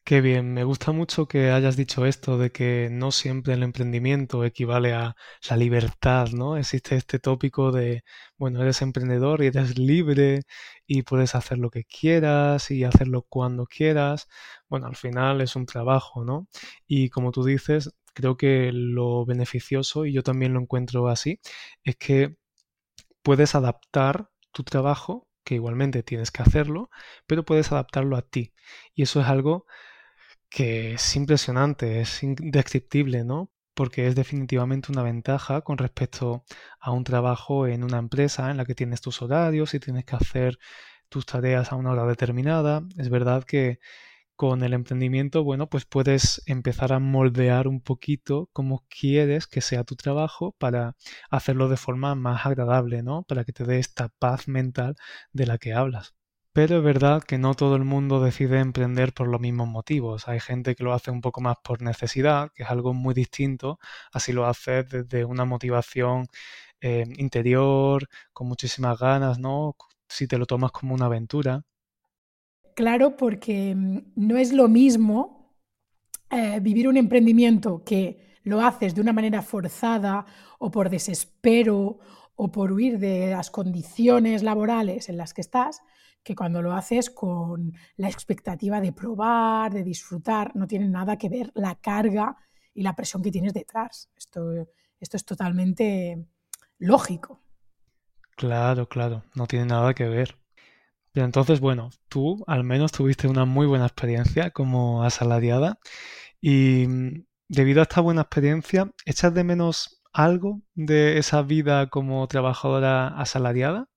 Qué 0.04 0.20
bien, 0.20 0.52
me 0.52 0.64
gusta 0.64 0.90
mucho 0.90 1.28
que 1.28 1.50
hayas 1.52 1.76
dicho 1.76 2.04
esto 2.04 2.36
de 2.36 2.50
que 2.50 2.88
no 2.90 3.12
siempre 3.12 3.54
el 3.54 3.62
emprendimiento 3.62 4.44
equivale 4.44 4.92
a 4.92 5.14
la 5.48 5.56
libertad, 5.56 6.30
¿no? 6.32 6.56
Existe 6.56 6.96
este 6.96 7.20
tópico 7.20 7.70
de, 7.70 8.02
bueno, 8.36 8.60
eres 8.60 8.82
emprendedor 8.82 9.42
y 9.42 9.46
eres 9.46 9.78
libre 9.78 10.42
y 10.92 11.02
puedes 11.04 11.36
hacer 11.36 11.58
lo 11.58 11.70
que 11.70 11.84
quieras 11.84 12.72
y 12.72 12.82
hacerlo 12.82 13.22
cuando 13.22 13.64
quieras. 13.66 14.28
Bueno, 14.68 14.88
al 14.88 14.96
final 14.96 15.40
es 15.40 15.54
un 15.54 15.64
trabajo, 15.64 16.24
¿no? 16.24 16.48
Y 16.84 17.10
como 17.10 17.30
tú 17.30 17.44
dices, 17.44 17.94
creo 18.12 18.36
que 18.36 18.72
lo 18.72 19.24
beneficioso, 19.24 20.04
y 20.04 20.12
yo 20.12 20.24
también 20.24 20.52
lo 20.52 20.60
encuentro 20.60 21.06
así, 21.08 21.38
es 21.84 21.94
que 21.94 22.34
puedes 23.22 23.54
adaptar 23.54 24.30
tu 24.52 24.64
trabajo, 24.64 25.28
que 25.44 25.54
igualmente 25.54 26.02
tienes 26.02 26.32
que 26.32 26.42
hacerlo, 26.42 26.90
pero 27.28 27.44
puedes 27.44 27.70
adaptarlo 27.70 28.16
a 28.16 28.22
ti. 28.22 28.52
Y 28.94 29.02
eso 29.04 29.20
es 29.20 29.28
algo 29.28 29.66
que 30.48 30.94
es 30.94 31.16
impresionante, 31.16 32.00
es 32.00 32.22
indescriptible, 32.24 33.24
¿no? 33.24 33.52
Porque 33.80 34.06
es 34.06 34.14
definitivamente 34.14 34.92
una 34.92 35.02
ventaja 35.02 35.62
con 35.62 35.78
respecto 35.78 36.44
a 36.80 36.90
un 36.90 37.02
trabajo 37.02 37.66
en 37.66 37.82
una 37.82 37.96
empresa 37.96 38.50
en 38.50 38.58
la 38.58 38.66
que 38.66 38.74
tienes 38.74 39.00
tus 39.00 39.22
horarios 39.22 39.72
y 39.72 39.80
tienes 39.80 40.04
que 40.04 40.16
hacer 40.16 40.58
tus 41.08 41.24
tareas 41.24 41.72
a 41.72 41.76
una 41.76 41.92
hora 41.92 42.04
determinada. 42.04 42.82
Es 42.98 43.08
verdad 43.08 43.42
que 43.44 43.78
con 44.36 44.64
el 44.64 44.74
emprendimiento, 44.74 45.44
bueno, 45.44 45.70
pues 45.70 45.86
puedes 45.86 46.42
empezar 46.44 46.92
a 46.92 46.98
moldear 46.98 47.68
un 47.68 47.80
poquito 47.80 48.50
cómo 48.52 48.84
quieres 48.90 49.46
que 49.46 49.62
sea 49.62 49.82
tu 49.84 49.96
trabajo 49.96 50.54
para 50.58 50.94
hacerlo 51.30 51.70
de 51.70 51.78
forma 51.78 52.14
más 52.14 52.44
agradable, 52.44 53.02
¿no? 53.02 53.22
Para 53.22 53.44
que 53.44 53.54
te 53.54 53.64
dé 53.64 53.78
esta 53.78 54.10
paz 54.10 54.46
mental 54.46 54.96
de 55.32 55.46
la 55.46 55.56
que 55.56 55.72
hablas. 55.72 56.14
Pero 56.52 56.78
es 56.78 56.82
verdad 56.82 57.22
que 57.22 57.38
no 57.38 57.54
todo 57.54 57.76
el 57.76 57.84
mundo 57.84 58.20
decide 58.20 58.58
emprender 58.58 59.12
por 59.12 59.28
los 59.28 59.40
mismos 59.40 59.68
motivos. 59.68 60.26
Hay 60.26 60.40
gente 60.40 60.74
que 60.74 60.82
lo 60.82 60.92
hace 60.92 61.12
un 61.12 61.20
poco 61.20 61.40
más 61.40 61.56
por 61.62 61.80
necesidad, 61.80 62.50
que 62.54 62.64
es 62.64 62.70
algo 62.70 62.92
muy 62.92 63.14
distinto. 63.14 63.78
Así 64.12 64.32
lo 64.32 64.46
hace 64.46 64.82
desde 64.82 65.24
una 65.24 65.44
motivación 65.44 66.26
eh, 66.80 67.04
interior, 67.18 68.08
con 68.32 68.48
muchísimas 68.48 68.98
ganas, 68.98 69.38
¿no? 69.38 69.76
Si 70.08 70.26
te 70.26 70.38
lo 70.38 70.46
tomas 70.46 70.72
como 70.72 70.94
una 70.94 71.06
aventura. 71.06 71.62
Claro, 72.74 73.16
porque 73.16 73.74
mm, 73.76 73.98
no 74.16 74.36
es 74.36 74.52
lo 74.52 74.66
mismo 74.66 75.54
eh, 76.30 76.58
vivir 76.60 76.88
un 76.88 76.96
emprendimiento 76.96 77.84
que 77.84 78.38
lo 78.42 78.60
haces 78.60 78.94
de 78.94 79.00
una 79.00 79.12
manera 79.12 79.42
forzada 79.42 80.24
o 80.58 80.70
por 80.70 80.90
desespero 80.90 81.98
o 82.34 82.50
por 82.50 82.72
huir 82.72 82.98
de 82.98 83.30
las 83.30 83.50
condiciones 83.50 84.42
laborales 84.42 85.08
en 85.08 85.16
las 85.16 85.34
que 85.34 85.42
estás, 85.42 85.82
que 86.22 86.34
cuando 86.34 86.62
lo 86.62 86.72
haces 86.72 87.10
con 87.10 87.72
la 87.96 88.08
expectativa 88.08 88.80
de 88.80 88.92
probar, 88.92 89.72
de 89.72 89.82
disfrutar, 89.82 90.54
no 90.54 90.66
tiene 90.66 90.88
nada 90.88 91.16
que 91.16 91.28
ver 91.28 91.50
la 91.54 91.76
carga 91.76 92.36
y 92.74 92.82
la 92.82 92.94
presión 92.94 93.22
que 93.22 93.30
tienes 93.30 93.54
detrás. 93.54 94.10
Esto, 94.16 94.68
esto 94.98 95.16
es 95.16 95.24
totalmente 95.24 96.26
lógico. 96.78 97.42
Claro, 98.36 98.88
claro, 98.88 99.24
no 99.34 99.46
tiene 99.46 99.66
nada 99.66 99.94
que 99.94 100.08
ver. 100.08 100.38
Pero 101.12 101.26
entonces, 101.26 101.60
bueno, 101.60 101.90
tú 102.08 102.44
al 102.46 102.64
menos 102.64 102.92
tuviste 102.92 103.26
una 103.26 103.44
muy 103.44 103.66
buena 103.66 103.86
experiencia 103.86 104.50
como 104.50 105.02
asalariada 105.02 105.78
y 106.40 106.86
mm, 106.86 107.26
debido 107.48 107.80
a 107.80 107.82
esta 107.82 108.00
buena 108.00 108.22
experiencia, 108.22 108.92
¿echas 109.04 109.34
de 109.34 109.44
menos 109.44 110.02
algo 110.12 110.62
de 110.74 111.18
esa 111.18 111.42
vida 111.42 111.88
como 111.88 112.26
trabajadora 112.28 113.08
asalariada? 113.08 113.88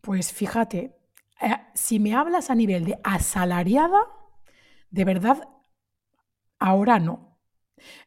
Pues 0.00 0.32
fíjate, 0.32 0.95
eh, 1.40 1.56
si 1.74 1.98
me 1.98 2.14
hablas 2.14 2.50
a 2.50 2.54
nivel 2.54 2.84
de 2.84 2.98
asalariada, 3.04 4.00
de 4.90 5.04
verdad, 5.04 5.48
ahora 6.58 6.98
no. 6.98 7.38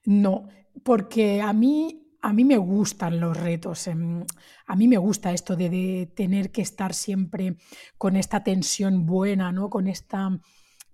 No, 0.06 0.48
porque 0.84 1.42
a 1.42 1.54
mí 1.54 2.10
a 2.22 2.34
mí 2.34 2.44
me 2.44 2.58
gustan 2.58 3.20
los 3.20 3.38
retos, 3.38 3.88
em, 3.88 4.26
a 4.68 4.76
mí 4.76 4.88
me 4.88 4.98
gusta 4.98 5.32
esto 5.32 5.56
de, 5.56 6.12
tener 6.16 6.52
que 6.52 6.62
estar 6.62 6.94
siempre 6.94 7.58
con 7.98 8.16
esta 8.16 8.44
tensión 8.44 9.06
buena, 9.06 9.52
¿no? 9.52 9.70
con, 9.70 9.88
esta, 9.88 10.40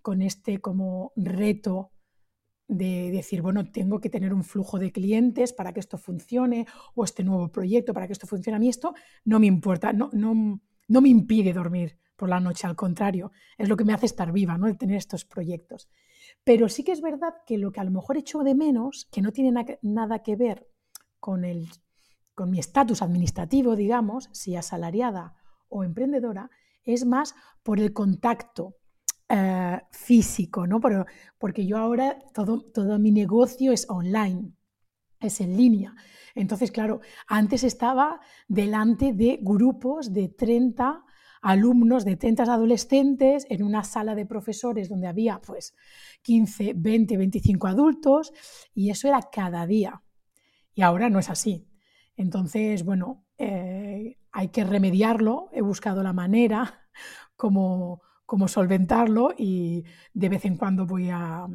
con 0.02 0.22
este 0.22 0.60
como 0.62 1.14
reto 1.16 1.92
de 2.68 3.12
decir, 3.12 3.42
bueno, 3.42 3.72
tengo 3.72 4.00
que 4.00 4.10
tener 4.10 4.34
un 4.34 4.44
flujo 4.44 4.80
de 4.80 4.92
clientes 4.92 5.54
para 5.54 5.74
que 5.74 5.80
esto 5.80 5.98
funcione, 5.98 6.66
o 6.96 7.04
este 7.04 7.24
nuevo 7.24 7.52
proyecto 7.52 7.94
para 7.94 8.08
que 8.08 8.14
esto 8.14 8.28
funcione. 8.28 8.58
A 8.58 8.60
mí 8.60 8.70
esto 8.70 8.94
no 9.24 9.40
me 9.40 9.48
importa, 9.48 9.94
no, 9.94 10.10
no, 10.14 10.62
no 10.88 11.02
me 11.02 11.10
impide 11.10 11.54
dormir 11.54 12.00
por 12.16 12.30
la 12.30 12.40
noche, 12.40 12.68
al 12.68 12.76
contrario, 12.76 13.32
es 13.58 13.70
lo 13.70 13.78
que 13.78 13.86
me 13.86 13.94
hace 13.94 14.06
estar 14.06 14.32
viva, 14.32 14.58
¿no? 14.58 14.68
de 14.68 14.76
tener 14.76 14.98
estos 14.98 15.26
proyectos. 15.26 15.90
Pero 16.44 16.70
sí 16.70 16.84
que 16.84 16.92
es 16.92 17.02
verdad 17.02 17.34
que 17.46 17.58
lo 17.58 17.72
que 17.72 17.80
a 17.80 17.84
lo 17.84 17.92
mejor 17.92 18.18
echo 18.18 18.44
de 18.44 18.56
menos, 18.56 19.08
que 19.12 19.22
no 19.22 19.32
tiene 19.32 19.78
nada 19.82 20.20
que 20.20 20.36
ver 20.36 20.68
con, 21.20 21.44
con 22.34 22.50
mi 22.50 22.60
estatus 22.60 23.02
administrativo, 23.02 23.76
digamos, 23.76 24.30
si 24.32 24.56
asalariada 24.56 25.36
o 25.70 25.84
emprendedora, 25.84 26.50
es 26.84 27.06
más 27.06 27.36
por 27.64 27.80
el 27.80 27.94
contacto 27.94 28.76
eh, 29.28 29.82
físico, 29.92 30.68
¿no? 30.68 30.80
porque 31.40 31.66
yo 31.66 31.78
ahora 31.78 32.20
todo, 32.34 32.62
todo 32.62 33.00
mi 33.00 33.12
negocio 33.12 33.72
es 33.72 33.90
online, 33.90 34.54
es 35.20 35.42
en 35.42 35.58
línea. 35.58 35.96
Entonces, 36.36 36.72
claro, 36.72 37.00
antes 37.28 37.64
estaba 37.64 38.20
delante 38.48 39.14
de 39.14 39.40
grupos 39.42 40.14
de 40.14 40.30
30 40.30 41.05
alumnos, 41.46 42.06
de 42.06 42.16
30 42.16 42.44
adolescentes, 42.44 43.46
en 43.50 43.62
una 43.62 43.84
sala 43.84 44.16
de 44.16 44.26
profesores 44.26 44.90
donde 44.90 45.06
había 45.06 45.40
pues 45.42 45.76
15, 46.24 46.74
20, 46.76 47.18
25 47.18 47.68
adultos, 47.68 48.34
y 48.74 48.90
eso 48.90 49.08
era 49.08 49.22
cada 49.32 49.68
día. 49.68 50.02
Y 50.74 50.82
ahora 50.82 51.10
no 51.10 51.20
es 51.20 51.30
así. 51.30 51.68
Entonces, 52.18 52.84
bueno, 52.84 53.26
eh, 53.38 54.18
hay 54.32 54.48
que 54.50 54.64
remediarlo. 54.64 55.50
He 55.54 55.62
buscado 55.62 56.02
la 56.02 56.14
manera 56.14 56.88
como 57.36 58.02
cómo 58.26 58.48
solventarlo 58.48 59.36
y 59.38 59.84
de 60.16 60.30
vez 60.30 60.46
en 60.46 60.58
cuando 60.58 60.88
voy 60.88 61.12
a, 61.12 61.46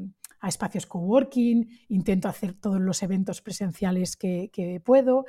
espacios 0.47 0.87
coworking, 0.87 1.69
intento 1.89 2.29
hacer 2.29 2.55
todos 2.55 2.81
los 2.81 3.03
eventos 3.03 3.43
presenciales 3.43 4.17
que 4.17 4.81
puedo, 4.85 5.27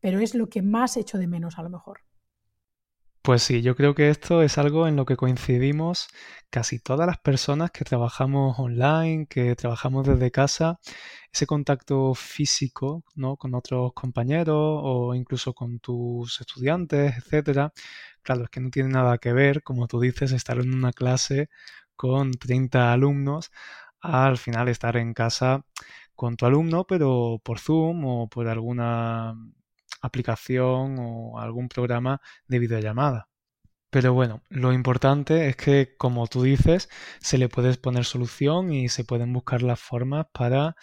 pero 0.00 0.18
es 0.18 0.34
lo 0.34 0.48
que 0.48 0.62
más 0.62 0.96
echo 0.96 1.16
de 1.16 1.28
menos 1.28 1.58
a 1.58 1.62
lo 1.62 1.70
mejor. 1.70 2.00
Pues 3.22 3.42
sí, 3.42 3.60
yo 3.60 3.76
creo 3.76 3.94
que 3.94 4.08
esto 4.08 4.42
es 4.42 4.56
algo 4.56 4.86
en 4.88 4.96
lo 4.96 5.04
que 5.04 5.16
coincidimos 5.16 6.08
casi 6.48 6.78
todas 6.78 7.06
las 7.06 7.18
personas 7.18 7.70
que 7.70 7.84
trabajamos 7.84 8.58
online, 8.58 9.26
que 9.28 9.54
trabajamos 9.56 10.06
desde 10.06 10.30
casa, 10.30 10.78
ese 11.32 11.46
contacto 11.46 12.14
físico, 12.14 13.04
¿no? 13.14 13.36
Con 13.36 13.54
otros 13.54 13.92
compañeros 13.94 14.56
o 14.56 15.14
incluso 15.14 15.52
con 15.54 15.80
tus 15.80 16.40
estudiantes, 16.40 17.14
etcétera. 17.18 17.72
Claro, 18.22 18.44
es 18.44 18.50
que 18.50 18.60
no 18.60 18.70
tiene 18.70 18.88
nada 18.90 19.18
que 19.18 19.32
ver, 19.34 19.62
como 19.62 19.86
tú 19.86 20.00
dices, 20.00 20.32
estar 20.32 20.58
en 20.58 20.74
una 20.74 20.92
clase 20.92 21.50
con 21.96 22.32
30 22.32 22.92
alumnos 22.92 23.50
al 24.00 24.38
final 24.38 24.68
estar 24.68 24.96
en 24.96 25.12
casa 25.14 25.64
con 26.16 26.36
tu 26.36 26.46
alumno, 26.46 26.86
pero 26.86 27.38
por 27.44 27.58
Zoom 27.60 28.04
o 28.06 28.28
por 28.28 28.48
alguna 28.48 29.34
aplicación 30.00 30.96
o 30.98 31.38
algún 31.38 31.68
programa 31.68 32.20
de 32.48 32.58
videollamada. 32.58 33.28
Pero 33.90 34.14
bueno, 34.14 34.42
lo 34.50 34.72
importante 34.72 35.48
es 35.48 35.56
que, 35.56 35.96
como 35.98 36.26
tú 36.28 36.42
dices, 36.44 36.88
se 37.20 37.38
le 37.38 37.48
puede 37.48 37.74
poner 37.76 38.04
solución 38.04 38.72
y 38.72 38.88
se 38.88 39.04
pueden 39.04 39.32
buscar 39.32 39.62
las 39.62 39.80
formas 39.80 40.26
para 40.32 40.76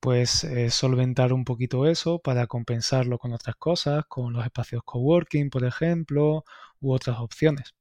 pues 0.00 0.44
eh, 0.44 0.70
solventar 0.70 1.32
un 1.32 1.44
poquito 1.44 1.86
eso, 1.86 2.20
para 2.20 2.46
compensarlo 2.46 3.18
con 3.18 3.32
otras 3.32 3.56
cosas, 3.56 4.04
con 4.08 4.32
los 4.32 4.44
espacios 4.44 4.82
coworking, 4.84 5.50
por 5.50 5.64
ejemplo, 5.64 6.44
u 6.80 6.92
otras 6.92 7.18
opciones. 7.20 7.74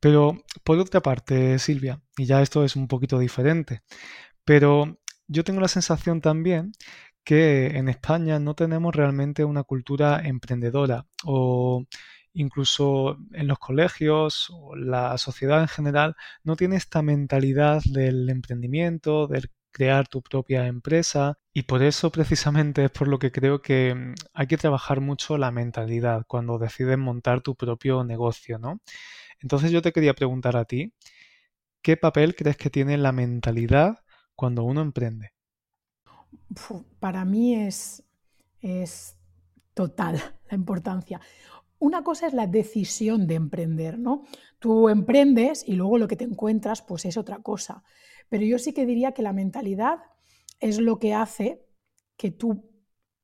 Pero 0.00 0.36
por 0.64 0.78
otra 0.78 1.00
parte, 1.00 1.58
Silvia, 1.58 2.00
y 2.16 2.26
ya 2.26 2.42
esto 2.42 2.64
es 2.64 2.76
un 2.76 2.88
poquito 2.88 3.18
diferente, 3.18 3.82
pero 4.44 4.98
yo 5.28 5.44
tengo 5.44 5.60
la 5.60 5.68
sensación 5.68 6.20
también 6.20 6.72
que 7.28 7.76
en 7.76 7.90
España 7.90 8.38
no 8.38 8.54
tenemos 8.54 8.96
realmente 8.96 9.44
una 9.44 9.62
cultura 9.62 10.22
emprendedora 10.24 11.04
o 11.24 11.84
incluso 12.32 13.18
en 13.34 13.46
los 13.48 13.58
colegios 13.58 14.48
o 14.50 14.74
la 14.74 15.18
sociedad 15.18 15.60
en 15.60 15.68
general 15.68 16.16
no 16.42 16.56
tiene 16.56 16.76
esta 16.76 17.02
mentalidad 17.02 17.82
del 17.84 18.30
emprendimiento, 18.30 19.26
del 19.26 19.50
crear 19.70 20.08
tu 20.08 20.22
propia 20.22 20.68
empresa 20.68 21.36
y 21.52 21.64
por 21.64 21.82
eso 21.82 22.10
precisamente 22.10 22.86
es 22.86 22.90
por 22.90 23.08
lo 23.08 23.18
que 23.18 23.30
creo 23.30 23.60
que 23.60 23.94
mm, 23.94 24.14
hay 24.32 24.46
que 24.46 24.56
trabajar 24.56 25.02
mucho 25.02 25.36
la 25.36 25.50
mentalidad 25.50 26.24
cuando 26.26 26.58
decides 26.58 26.96
montar 26.96 27.42
tu 27.42 27.54
propio 27.56 28.04
negocio, 28.04 28.58
¿no? 28.58 28.80
Entonces 29.40 29.70
yo 29.70 29.82
te 29.82 29.92
quería 29.92 30.14
preguntar 30.14 30.56
a 30.56 30.64
ti, 30.64 30.94
¿qué 31.82 31.98
papel 31.98 32.34
crees 32.36 32.56
que 32.56 32.70
tiene 32.70 32.96
la 32.98 33.12
mentalidad 33.12 33.98
cuando 34.34 34.64
uno 34.64 34.80
emprende? 34.80 35.37
Para 36.98 37.24
mí 37.24 37.54
es, 37.54 38.04
total 39.74 40.20
la 40.50 40.56
importancia. 40.56 41.20
Una 41.78 42.02
cosa 42.02 42.26
es 42.26 42.34
la 42.34 42.46
decisión 42.46 43.26
de 43.26 43.36
emprender, 43.36 43.98
¿no? 43.98 44.24
Tú 44.58 44.88
emprendes 44.88 45.62
y 45.66 45.74
luego 45.74 45.98
lo 45.98 46.08
que 46.08 46.16
te 46.16 46.24
encuentras 46.24 46.82
pues 46.82 47.04
es 47.04 47.16
otra 47.16 47.38
cosa. 47.40 47.84
Pero 48.28 48.44
yo 48.44 48.58
sí 48.58 48.72
que 48.72 48.86
diría 48.86 49.12
que 49.12 49.22
la 49.22 49.32
mentalidad 49.32 49.98
es 50.58 50.80
lo 50.80 50.98
que 50.98 51.14
hace 51.14 51.64
que 52.16 52.32
tú 52.32 52.68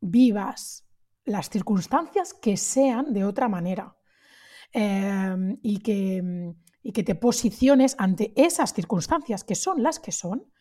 vivas 0.00 0.87
las 1.24 1.50
circunstancias 1.50 2.33
que 2.33 2.57
sean 2.57 3.12
de 3.12 3.24
otra 3.24 3.48
manera 3.48 3.96
em, 4.72 5.59
y 5.62 5.81
que 5.81 7.02
te 7.02 7.14
posiciones 7.16 7.96
ante 7.98 8.33
esas 8.37 8.72
circunstancias 8.72 9.42
que 9.42 9.57
son 9.57 9.83
las 9.83 9.98
que 9.98 10.12
son 10.12 10.52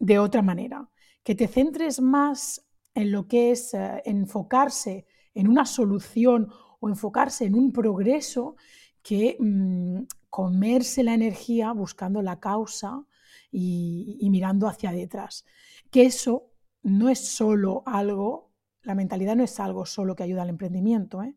de 0.00 0.18
otra 0.18 0.42
manera 0.42 0.90
que 1.22 1.34
te 1.34 1.48
centres 1.48 2.00
más 2.00 2.66
en 2.94 3.12
lo 3.12 3.28
que 3.28 3.52
es 3.52 3.74
eh, 3.74 4.02
enfocarse 4.04 5.06
en 5.34 5.48
una 5.48 5.66
solución 5.66 6.48
o 6.80 6.88
enfocarse 6.88 7.44
en 7.44 7.54
un 7.54 7.72
progreso 7.72 8.56
que 9.02 9.36
mm, 9.38 10.02
comerse 10.28 11.02
la 11.02 11.14
energía 11.14 11.72
buscando 11.72 12.22
la 12.22 12.40
causa 12.40 13.04
y, 13.50 14.28
mirando 14.30 14.68
hacia 14.68 14.92
detrás. 14.92 15.44
Que 15.90 16.02
eso 16.02 16.50
no 16.82 17.08
es 17.08 17.18
solo 17.20 17.82
algo, 17.86 18.52
la 18.82 18.94
mentalidad 18.94 19.36
no 19.36 19.44
es 19.44 19.58
algo 19.60 19.86
solo 19.86 20.14
que 20.14 20.22
ayuda 20.22 20.42
al 20.42 20.48
emprendimiento. 20.48 21.22
¿eh? 21.22 21.36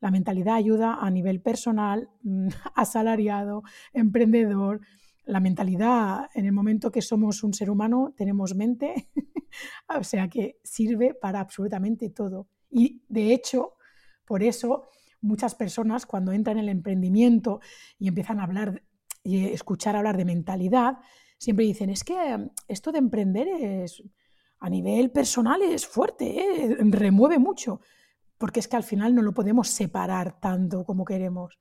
La 0.00 0.10
mentalidad 0.10 0.54
ayuda 0.54 0.98
a 1.00 1.10
nivel 1.10 1.40
personal, 1.40 2.08
asalariado, 2.74 3.62
emprendedor, 3.92 4.80
la 5.28 5.40
mentalidad, 5.40 6.30
en 6.34 6.46
el 6.46 6.52
momento 6.52 6.90
que 6.90 7.02
somos 7.02 7.42
un 7.42 7.52
ser 7.52 7.70
humano, 7.70 8.14
tenemos 8.16 8.54
mente, 8.54 9.10
o 9.88 10.02
sea 10.02 10.26
que 10.28 10.58
sirve 10.64 11.14
para 11.14 11.40
absolutamente 11.40 12.08
todo. 12.08 12.48
Y 12.70 13.02
de 13.08 13.34
hecho, 13.34 13.74
por 14.24 14.42
eso 14.42 14.88
muchas 15.20 15.54
personas 15.54 16.06
cuando 16.06 16.32
entran 16.32 16.56
en 16.56 16.64
el 16.64 16.70
emprendimiento 16.70 17.60
y 17.98 18.08
empiezan 18.08 18.40
a 18.40 18.44
hablar 18.44 18.82
y 19.22 19.44
escuchar 19.46 19.96
hablar 19.96 20.16
de 20.16 20.24
mentalidad, 20.24 20.98
siempre 21.36 21.66
dicen, 21.66 21.90
es 21.90 22.04
que 22.04 22.48
esto 22.66 22.90
de 22.90 22.98
emprender 22.98 23.48
es, 23.48 24.02
a 24.60 24.70
nivel 24.70 25.10
personal 25.10 25.60
es 25.60 25.86
fuerte, 25.86 26.40
¿eh? 26.40 26.76
remueve 26.80 27.38
mucho, 27.38 27.82
porque 28.38 28.60
es 28.60 28.68
que 28.68 28.76
al 28.76 28.82
final 28.82 29.14
no 29.14 29.20
lo 29.20 29.34
podemos 29.34 29.68
separar 29.68 30.40
tanto 30.40 30.84
como 30.84 31.04
queremos 31.04 31.58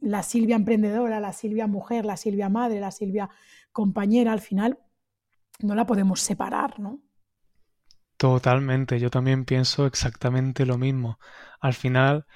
la 0.00 0.22
Silvia 0.22 0.56
emprendedora, 0.56 1.20
la 1.20 1.32
Silvia 1.32 1.66
mujer, 1.66 2.04
la 2.04 2.16
Silvia 2.16 2.48
madre, 2.48 2.80
la 2.80 2.90
Silvia 2.90 3.30
compañera, 3.72 4.32
al 4.32 4.40
final 4.40 4.78
no 5.60 5.74
la 5.74 5.86
podemos 5.86 6.20
separar, 6.20 6.80
¿no? 6.80 7.00
Totalmente, 8.16 9.00
yo 9.00 9.10
también 9.10 9.44
pienso 9.46 9.86
exactamente 9.86 10.66
lo 10.66 10.76
mismo. 10.76 11.18
Al 11.60 11.72
final, 11.74 12.26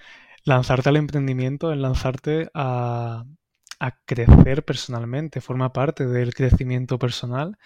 lanzarte 0.44 0.88
al 0.90 0.96
emprendimiento 0.96 1.72
es 1.72 1.79
lanzarte 1.79 2.50
a, 2.55 3.24
a 3.81 3.90
crecer 4.07 4.64
personalmente, 4.64 5.40
forma 5.42 5.72
parte 5.72 6.07
del 6.07 6.35
crecimiento 6.35 6.98
personal 6.98 7.59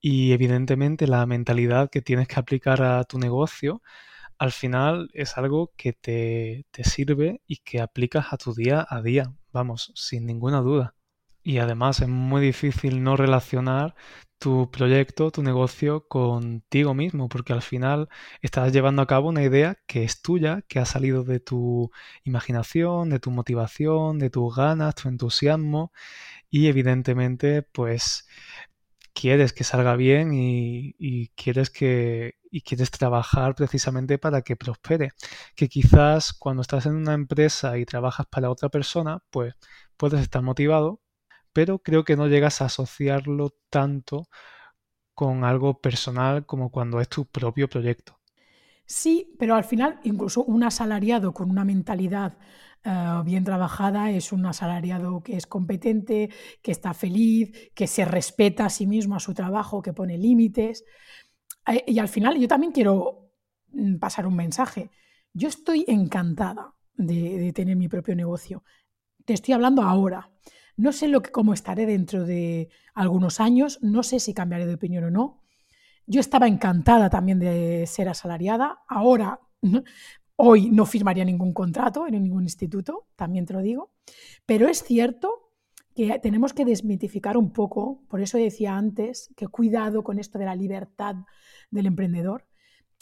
y 0.00 0.32
evidentemente 0.32 1.06
la 1.06 1.26
mentalidad 1.26 1.90
que 1.90 2.02
tienes 2.02 2.28
que 2.28 2.40
aplicar 2.40 2.82
a 2.82 3.04
tu 3.04 3.18
negocio 3.18 3.82
al 4.38 4.52
final 4.52 5.10
es 5.14 5.36
algo 5.38 5.72
que 5.76 5.92
te, 5.92 6.66
te, 6.70 6.84
sirve 6.84 7.42
y 7.46 7.58
que 7.58 7.80
aplicas 7.80 8.32
a 8.32 8.36
tu 8.38 8.54
día 8.54 8.86
a 8.88 9.02
día, 9.02 9.34
vamos, 9.52 9.92
sin 9.94 10.26
ninguna 10.26 10.60
duda. 10.60 10.94
Y 11.42 11.58
además 11.58 12.00
es 12.00 12.08
muy 12.08 12.42
difícil 12.42 13.02
no 13.02 13.16
relacionar 13.16 13.94
tu 14.38 14.70
proyecto, 14.70 15.30
tu 15.30 15.42
negocio 15.42 16.06
contigo 16.08 16.94
mismo, 16.94 17.28
porque 17.28 17.52
al 17.52 17.62
final 17.62 18.08
estás 18.40 18.72
llevando 18.72 19.02
a 19.02 19.06
cabo 19.06 19.28
una 19.28 19.42
idea 19.42 19.78
que 19.86 20.04
es 20.04 20.22
tuya, 20.22 20.62
que 20.68 20.78
ha 20.78 20.84
salido 20.84 21.24
de 21.24 21.40
tu 21.40 21.90
imaginación, 22.24 23.10
de 23.10 23.18
tu 23.20 23.30
motivación, 23.30 24.18
de 24.18 24.30
tus 24.30 24.54
ganas, 24.54 24.94
tu 24.94 25.08
entusiasmo 25.08 25.92
y 26.50 26.68
evidentemente 26.68 27.62
pues 27.62 28.28
quieres 29.14 29.52
que 29.52 29.64
salga 29.64 29.96
bien 29.96 30.32
y, 30.34 31.28
quieres 31.36 31.70
que 31.70 32.36
y 32.50 32.62
quieres 32.62 32.90
trabajar 32.90 33.54
precisamente 33.54 34.18
para 34.18 34.42
que 34.42 34.56
prospere. 34.56 35.10
Que 35.56 35.68
quizás 35.68 36.32
cuando 36.32 36.62
estás 36.62 36.86
en 36.86 36.94
una 36.94 37.14
empresa 37.14 37.78
y 37.78 37.84
trabajas 37.84 38.26
para 38.30 38.50
otra 38.50 38.68
persona, 38.68 39.20
pues 39.30 39.54
puedes 39.96 40.20
estar 40.20 40.42
motivado, 40.42 41.00
pero 41.52 41.80
creo 41.80 42.04
que 42.04 42.16
no 42.16 42.28
llegas 42.28 42.60
a 42.62 42.66
asociarlo 42.66 43.50
tanto 43.70 44.28
con 45.14 45.44
algo 45.44 45.80
personal 45.80 46.46
como 46.46 46.70
cuando 46.70 47.00
es 47.00 47.08
tu 47.08 47.26
propio 47.26 47.68
proyecto. 47.68 48.18
Sí, 48.86 49.34
pero 49.38 49.54
al 49.54 49.64
final 49.64 50.00
incluso 50.04 50.44
un 50.44 50.62
asalariado 50.62 51.34
con 51.34 51.50
una 51.50 51.64
mentalidad 51.64 52.38
eh, 52.84 53.22
bien 53.24 53.44
trabajada 53.44 54.10
es 54.10 54.32
un 54.32 54.46
asalariado 54.46 55.20
que 55.22 55.36
es 55.36 55.46
competente, 55.46 56.30
que 56.62 56.70
está 56.70 56.94
feliz, 56.94 57.70
que 57.74 57.86
se 57.86 58.04
respeta 58.04 58.66
a 58.66 58.70
sí 58.70 58.86
mismo, 58.86 59.16
a 59.16 59.20
su 59.20 59.34
trabajo, 59.34 59.82
que 59.82 59.92
pone 59.92 60.16
límites. 60.16 60.84
Y 61.86 61.98
al 61.98 62.08
final 62.08 62.38
yo 62.38 62.48
también 62.48 62.72
quiero 62.72 63.30
mm, 63.72 63.96
pasar 63.96 64.26
un 64.26 64.36
mensaje. 64.36 64.90
Yo 65.32 65.48
estoy 65.48 65.84
encantada 65.86 66.74
de, 66.94 67.52
tener 67.52 67.76
mi 67.76 67.88
propio 67.88 68.16
negocio, 68.16 68.64
te 69.24 69.34
estoy 69.34 69.54
hablando 69.54 69.82
ahora. 69.82 70.30
No 70.76 70.92
sé 70.92 71.08
lo 71.08 71.22
que, 71.22 71.30
cómo 71.30 71.52
estaré 71.52 71.86
dentro 71.86 72.24
de 72.24 72.70
algunos 72.94 73.40
años, 73.40 73.78
no 73.82 74.02
sé 74.02 74.20
si 74.20 74.32
cambiaré 74.32 74.66
de 74.66 74.74
opinión 74.74 75.04
o 75.04 75.10
no. 75.10 75.42
Yo 76.06 76.20
estaba 76.20 76.48
encantada 76.48 77.10
también 77.10 77.38
de 77.38 77.84
ser 77.86 78.08
asalariada. 78.08 78.80
Ahora, 78.88 79.40
hoy 80.36 80.70
no 80.70 80.86
firmaría 80.86 81.24
ningún 81.24 81.52
contrato 81.52 82.06
en 82.06 82.22
ningún 82.22 82.44
instituto, 82.44 83.08
también 83.16 83.44
te 83.44 83.52
lo 83.52 83.60
digo. 83.60 83.92
Pero 84.46 84.68
es 84.68 84.82
cierto 84.82 85.47
que 85.98 86.20
tenemos 86.20 86.52
que 86.52 86.64
desmitificar 86.64 87.36
un 87.36 87.52
poco, 87.52 88.04
por 88.08 88.20
eso 88.20 88.38
decía 88.38 88.76
antes 88.76 89.34
que 89.36 89.48
cuidado 89.48 90.04
con 90.04 90.20
esto 90.20 90.38
de 90.38 90.44
la 90.44 90.54
libertad 90.54 91.16
del 91.72 91.86
emprendedor. 91.86 92.46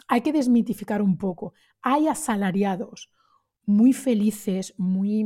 Hay 0.09 0.23
que 0.23 0.33
desmitificar 0.33 1.03
un 1.03 1.19
poco. 1.19 1.53
Hay 1.83 2.09
asalariados 2.09 3.11
muy 3.67 3.93
felices, 3.93 4.73
muy 4.79 5.25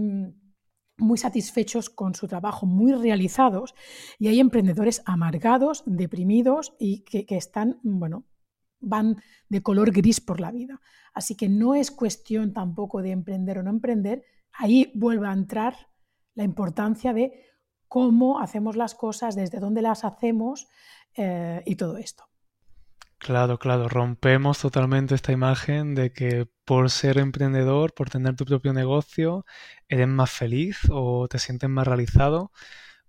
muy 0.96 1.16
satisfechos 1.16 1.88
con 1.88 2.14
su 2.14 2.26
trabajo, 2.26 2.66
muy 2.66 2.92
realizados, 2.92 3.74
y 4.18 4.28
hay 4.28 4.40
emprendedores 4.40 5.00
amargados, 5.06 5.82
deprimidos 5.86 6.74
y 6.78 7.04
que, 7.04 7.24
están, 7.30 7.78
bueno, 7.82 8.26
van 8.80 9.22
de 9.48 9.62
color 9.62 9.92
gris 9.92 10.20
por 10.20 10.40
la 10.40 10.50
vida. 10.50 10.82
Así 11.14 11.36
que 11.36 11.48
no 11.48 11.74
es 11.74 11.90
cuestión 11.90 12.52
tampoco 12.52 13.00
de 13.00 13.12
emprender 13.12 13.58
o 13.58 13.62
no 13.62 13.70
emprender, 13.70 14.24
ahí 14.52 14.92
vuelve 14.94 15.28
a 15.28 15.32
entrar 15.32 15.74
la 16.34 16.44
importancia 16.44 17.14
de 17.14 17.49
cómo 17.90 18.38
hacemos 18.38 18.76
las 18.76 18.94
cosas, 18.94 19.34
desde 19.34 19.58
dónde 19.58 19.82
las 19.82 20.04
hacemos 20.04 20.68
eh, 21.16 21.60
y 21.66 21.74
todo 21.74 21.96
esto. 21.96 22.24
Claro, 23.18 23.58
claro, 23.58 23.88
rompemos 23.88 24.60
totalmente 24.60 25.16
esta 25.16 25.32
imagen 25.32 25.96
de 25.96 26.12
que 26.12 26.48
por 26.64 26.88
ser 26.88 27.18
emprendedor, 27.18 27.92
por 27.92 28.08
tener 28.08 28.36
tu 28.36 28.44
propio 28.44 28.72
negocio, 28.72 29.44
eres 29.88 30.06
más 30.06 30.30
feliz 30.30 30.78
o 30.88 31.26
te 31.26 31.40
sientes 31.40 31.68
más 31.68 31.86
realizado. 31.86 32.52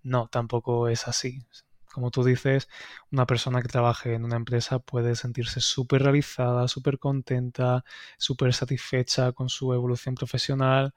No, 0.02 0.28
tampoco 0.28 0.88
es 0.88 1.08
así. 1.08 1.46
Como 1.94 2.12
tú 2.12 2.24
dices, 2.24 2.70
una 3.12 3.26
persona 3.26 3.62
que 3.62 3.68
trabaje 3.68 4.14
en 4.14 4.26
una 4.26 4.38
empresa 4.38 4.80
puede 4.80 5.16
sentirse 5.16 5.60
súper 5.62 6.04
realizada, 6.04 6.68
súper 6.68 7.00
contenta, 7.00 7.84
súper 8.18 8.54
satisfecha 8.54 9.32
con 9.34 9.50
su 9.50 9.74
evolución 9.74 10.16
profesional 10.16 10.94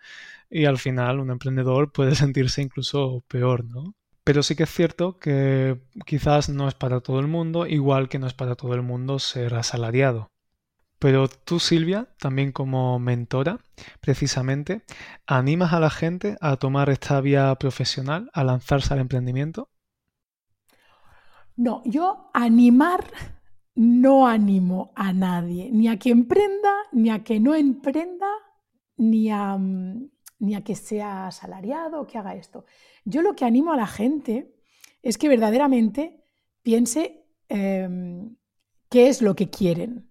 y 0.51 0.67
al 0.67 0.79
final 0.79 1.21
un 1.21 1.31
emprendedor 1.31 1.93
puede 1.93 2.15
sentirse 2.15 2.63
incluso 2.63 3.25
peor, 3.29 3.65
¿no? 3.65 3.95
Pero 4.25 4.43
sí 4.43 4.57
que 4.57 4.63
es 4.63 4.71
cierto 4.71 5.19
que 5.19 5.83
quizás 6.07 6.49
no 6.49 6.67
es 6.69 6.75
para 6.75 7.01
todo 7.01 7.21
el 7.21 7.27
mundo, 7.27 7.67
igual 7.67 8.09
que 8.09 8.19
no 8.19 8.27
es 8.27 8.35
para 8.35 8.55
todo 8.55 8.75
el 8.75 8.83
mundo 8.83 9.19
ser 9.19 9.55
asalariado. 9.55 10.31
Pero 10.99 11.29
tú, 11.29 11.61
Silvia, 11.61 12.09
también 12.19 12.51
como 12.51 12.99
mentora, 12.99 13.59
precisamente, 14.01 14.83
¿animas 15.27 15.75
a 15.75 15.81
la 15.81 15.91
gente 15.91 16.39
a 16.41 16.57
tomar 16.57 16.89
esta 16.89 17.21
vía 17.21 17.55
profesional, 17.57 18.31
a 18.33 18.45
lanzarse 18.45 18.95
al 18.95 19.01
emprendimiento? 19.01 19.69
No, 21.57 21.83
yo 21.85 22.31
animar 22.33 23.07
no 23.77 24.27
animo 24.27 24.93
a 24.95 25.13
nadie, 25.13 25.71
ni 25.73 25.89
a 25.89 25.99
que 25.99 26.11
emprenda, 26.11 26.73
ni 26.93 27.11
a 27.11 27.23
que 27.25 27.41
no 27.41 27.55
emprenda, 27.55 28.29
ni 28.97 29.31
a, 29.31 29.57
mm, 29.57 30.11
ni 30.41 30.55
a 30.55 30.63
que 30.63 30.75
sea 30.77 31.27
asalariado 31.27 32.01
o 32.01 32.07
que 32.07 32.19
haga 32.19 32.35
esto. 32.35 32.65
Yo 33.05 33.23
lo 33.23 33.35
que 33.35 33.45
animo 33.45 33.73
a 33.73 33.77
la 33.77 33.87
gente 33.87 34.55
es 35.03 35.19
que 35.19 35.29
verdaderamente 35.29 36.25
piense 36.63 37.27
em, 37.49 38.37
qué 38.89 39.09
es 39.09 39.23
lo 39.23 39.35
que 39.35 39.51
quieren, 39.51 40.11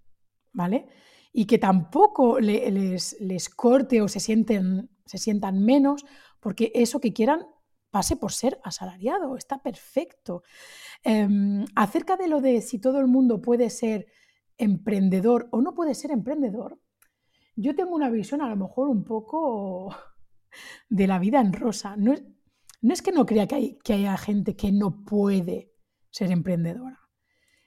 ¿vale? 0.51 0.87
Y 1.31 1.45
que 1.45 1.57
tampoco 1.57 2.39
les, 2.39 3.19
les, 3.19 3.49
corte 3.49 4.01
o 4.01 4.07
se, 4.07 4.19
sienten, 4.19 4.89
se 5.05 5.17
sientan 5.17 5.63
menos 5.63 6.05
porque 6.39 6.71
eso 6.75 6.99
que 6.99 7.13
quieran 7.13 7.47
pase 7.93 8.15
por 8.15 8.31
ser 8.31 8.59
asalariado, 8.63 9.37
está 9.37 9.61
perfecto. 9.61 10.41
Em, 11.03 11.63
acerca 11.75 12.17
de 12.17 12.27
lo 12.27 12.41
de 12.41 12.59
si 12.61 12.79
todo 12.79 12.99
el 12.99 13.05
mundo 13.07 13.39
puede 13.39 13.69
ser 13.69 14.07
emprendedor 14.57 15.47
o 15.51 15.61
no 15.61 15.75
puede 15.75 15.93
ser 15.93 16.09
emprendedor, 16.09 16.81
yo 17.55 17.75
tengo 17.75 17.95
una 17.95 18.09
visión 18.09 18.41
a 18.41 18.49
lo 18.49 18.55
mejor 18.55 18.89
un 18.89 19.03
poco 19.03 19.95
de 20.89 21.05
la 21.05 21.19
vida 21.19 21.39
en 21.39 21.53
rosa. 21.53 21.95
No 21.95 22.13
es, 22.13 23.01
que 23.03 23.11
no 23.11 23.27
crea 23.27 23.45
que, 23.45 23.55
hay, 23.55 23.77
que 23.83 23.93
haya 23.93 24.17
gente 24.17 24.55
que 24.55 24.71
no 24.71 25.05
puede 25.05 25.71
ser 26.09 26.31
emprendedora. 26.31 26.99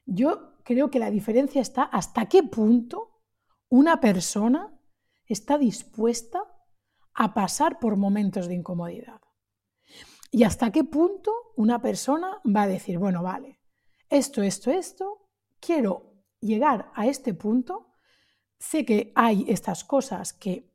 Yo 0.07 0.57
creo 0.65 0.91
que 0.91 0.99
la 0.99 1.13
diferencia 1.13 1.61
está 1.63 1.85
hasta 1.85 2.27
qué 2.27 2.43
punto 2.43 3.23
una 3.69 4.01
persona 4.01 4.77
está 5.25 5.57
dispuesta 5.57 6.43
a 7.15 7.33
pasar 7.33 7.79
por 7.79 7.97
momentos 7.97 8.49
de 8.49 8.55
incomodidad. 8.55 9.21
Y 10.31 10.45
hasta 10.45 10.71
qué 10.71 10.85
punto 10.85 11.33
una 11.57 11.81
persona 11.81 12.41
va 12.45 12.63
a 12.63 12.69
decir, 12.69 12.99
bueno, 12.99 13.23
vale, 13.23 13.61
esto, 14.09 14.43
esto, 14.43 14.71
esto, 14.71 15.29
quiero 15.61 16.25
llegar 16.41 16.91
a 16.95 17.07
este 17.07 17.35
punto, 17.35 17.89
sé 18.59 18.85
que 18.85 19.13
hay 19.15 19.45
estas 19.49 19.85
cosas 19.85 20.33
que 20.33 20.71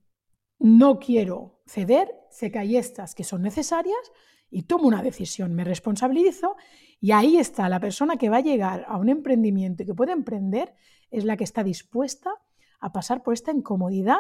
no 0.60 1.00
quiero 1.00 1.62
ceder, 1.66 2.12
sé 2.30 2.52
que 2.52 2.60
hay 2.60 2.78
estas 2.78 3.16
que 3.16 3.24
son 3.24 3.42
necesarias 3.42 4.12
y 4.50 4.64
tomo 4.64 4.88
una 4.88 5.02
decisión, 5.02 5.54
me 5.54 5.64
responsabilizo 5.64 6.56
y 7.00 7.12
ahí 7.12 7.38
está 7.38 7.68
la 7.70 7.80
persona 7.80 8.18
que 8.18 8.30
va 8.30 8.38
a 8.38 8.42
llegar 8.42 8.86
a 8.88 8.98
un 8.98 9.10
emprendimiento 9.10 9.84
y 9.84 9.86
que 9.86 9.94
puede 9.94 10.12
emprender, 10.12 10.76
es 11.10 11.26
la 11.26 11.38
que 11.38 11.44
está 11.44 11.64
dispuesta 11.64 12.32
a 12.80 12.92
pasar 12.92 13.24
por 13.24 13.34
esta 13.34 13.52
incomodidad 13.52 14.20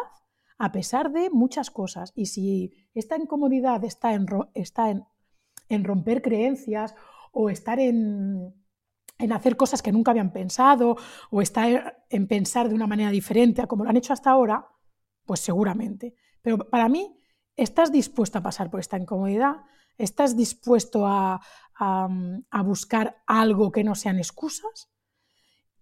a 0.57 0.71
pesar 0.71 1.11
de 1.11 1.31
muchas 1.31 1.71
cosas. 1.71 2.11
Y 2.15 2.27
si 2.27 2.73
esta 2.93 3.17
incomodidad 3.17 3.83
está 3.83 4.13
en, 4.13 4.27
está 4.53 4.91
en, 4.91 5.05
romper 5.83 6.21
creencias 6.21 6.95
o 7.31 7.49
estar 7.49 7.79
en, 7.79 8.53
en 9.21 9.31
hacer 9.31 9.55
cosas 9.55 9.81
que 9.81 9.91
nunca 9.91 10.11
habían 10.11 10.33
pensado 10.33 10.97
o 11.29 11.41
estar 11.41 12.03
en 12.09 12.27
pensar 12.27 12.69
de 12.69 12.75
una 12.75 12.87
manera 12.87 13.11
diferente 13.11 13.61
a 13.61 13.67
como 13.67 13.83
lo 13.83 13.89
han 13.89 13.97
hecho 13.97 14.13
hasta 14.13 14.31
ahora, 14.31 14.67
pues 15.25 15.39
seguramente. 15.39 16.15
Pero 16.41 16.57
para 16.57 16.89
mí, 16.89 17.17
¿estás 17.55 17.91
dispuesto 17.91 18.39
a 18.39 18.43
pasar 18.43 18.69
por 18.69 18.79
esta 18.79 18.97
incomodidad? 18.97 19.57
¿Estás 19.97 20.35
dispuesto 20.35 21.05
a, 21.05 21.39
buscar 22.65 23.23
algo 23.25 23.71
que 23.71 23.83
no 23.83 23.95
sean 23.95 24.17
excusas? 24.17 24.89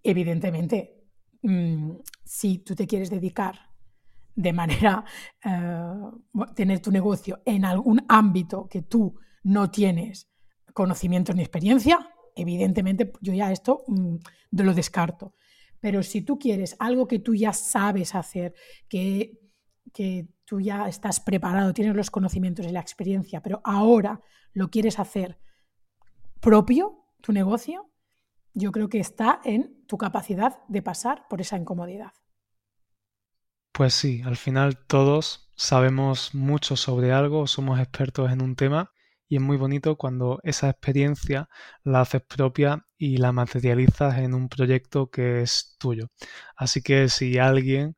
Evidentemente, 0.04 1.08
mm, 1.42 1.92
si 2.24 2.60
tú 2.60 2.76
te 2.76 2.88
quieres 2.88 3.10
dedicar 3.10 3.70
de 4.36 4.54
manera, 4.54 5.04
eh, 5.44 5.94
tener 6.56 6.80
tu 6.80 6.92
negocio 6.92 7.42
en 7.46 7.66
algún 7.66 8.06
ámbito 8.08 8.68
que 8.70 8.82
tú 8.82 9.16
no 9.44 9.72
tienes 9.72 10.30
conocimientos 10.74 11.36
ni 11.36 11.42
experiencia, 11.42 12.10
evidentemente 12.36 13.12
yo 13.22 13.34
ya 13.34 13.52
esto 13.52 13.84
mm, 13.88 14.16
lo 14.52 14.74
descarto. 14.74 15.34
Pero 15.80 16.04
si 16.04 16.22
tú 16.22 16.38
quieres 16.38 16.76
algo 16.80 17.08
que 17.08 17.20
tú 17.20 17.36
ya 17.36 17.54
sabes 17.54 18.16
hacer, 18.16 18.54
que, 18.90 19.40
que 19.94 20.28
tú 20.46 20.60
ya 20.60 20.88
estás 20.88 21.20
preparado, 21.20 21.74
tienes 21.74 21.96
los 21.96 22.12
conocimientos 22.12 22.66
y 22.66 22.72
la 22.72 22.82
experiencia, 22.82 23.42
pero 23.42 23.62
ahora 23.64 24.22
lo 24.54 24.70
quieres 24.70 25.00
hacer 25.00 25.40
propio, 26.42 27.06
tu 27.22 27.32
negocio, 27.34 27.92
yo 28.54 28.72
creo 28.72 28.90
que 28.90 29.00
está 29.00 29.42
en 29.44 29.86
tu 29.86 29.98
capacidad 29.98 30.60
de 30.68 30.82
pasar 30.82 31.28
por 31.30 31.42
esa 31.42 31.58
incomodidad. 31.58 32.14
Pues 33.72 33.94
sí, 33.94 34.22
al 34.26 34.36
final 34.36 34.78
todos 34.78 35.52
sabemos 35.56 36.34
mucho 36.36 36.76
sobre 36.76 37.12
algo, 37.12 37.48
somos 37.48 37.80
expertos 37.80 38.32
en 38.32 38.42
un 38.42 38.56
tema 38.56 38.92
y 39.30 39.36
es 39.38 39.42
muy 39.42 39.58
bonito 39.58 39.96
cuando 39.96 40.40
esa 40.44 40.70
experiencia 40.70 41.50
la 41.84 42.02
haces 42.02 42.24
propia 42.24 42.86
y 42.98 43.18
la 43.18 43.32
materializas 43.32 44.18
en 44.20 44.34
un 44.34 44.50
proyecto 44.50 45.10
que 45.10 45.42
es 45.42 45.76
tuyo. 45.80 46.08
Así 46.58 46.82
que 46.82 47.10
si 47.10 47.38
alguien 47.38 47.96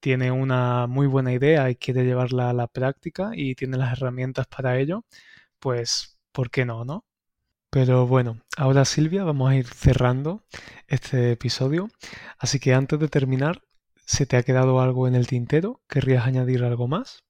tiene 0.00 0.30
una 0.30 0.86
muy 0.86 1.06
buena 1.06 1.32
idea 1.32 1.70
y 1.70 1.76
quiere 1.76 2.04
llevarla 2.04 2.50
a 2.50 2.52
la 2.52 2.66
práctica 2.68 3.30
y 3.34 3.54
tiene 3.54 3.78
las 3.78 3.92
herramientas 3.92 4.46
para 4.46 4.78
ello, 4.78 5.04
pues, 5.58 6.18
¿por 6.32 6.50
qué 6.50 6.66
no, 6.66 6.84
no? 6.84 7.04
Pero 7.70 8.06
bueno, 8.06 8.40
ahora 8.56 8.84
Silvia, 8.84 9.24
vamos 9.24 9.50
a 9.50 9.56
ir 9.56 9.66
cerrando 9.66 10.44
este 10.88 11.32
episodio. 11.32 11.88
Así 12.38 12.60
que 12.60 12.74
antes 12.74 13.00
de 13.00 13.08
terminar, 13.08 13.62
¿se 14.06 14.26
te 14.26 14.36
ha 14.36 14.42
quedado 14.42 14.80
algo 14.80 15.08
en 15.08 15.14
el 15.14 15.26
tintero? 15.26 15.82
¿Querrías 15.88 16.26
añadir 16.26 16.64
algo 16.64 16.88
más? 16.88 17.24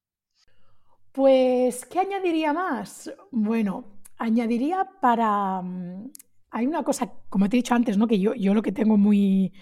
Pues, 1.15 1.85
¿qué 1.85 2.01
añadiría 2.01 2.53
más? 2.53 3.09
Bueno, 3.31 3.85
añadiría 4.19 4.85
para... 5.01 5.63
Mm, 5.63 6.11
hay 6.51 6.67
una 6.67 6.83
cosa, 6.83 7.09
como 7.29 7.49
te 7.49 7.57
he 7.57 7.59
dicho 7.59 7.73
antes, 7.73 7.97
¿no? 7.97 8.09
que 8.09 8.19
yo, 8.19 8.35
yo 8.35 8.53
lo 8.53 8.63
que 8.63 8.73
tengo 8.73 8.97
muy, 8.97 9.53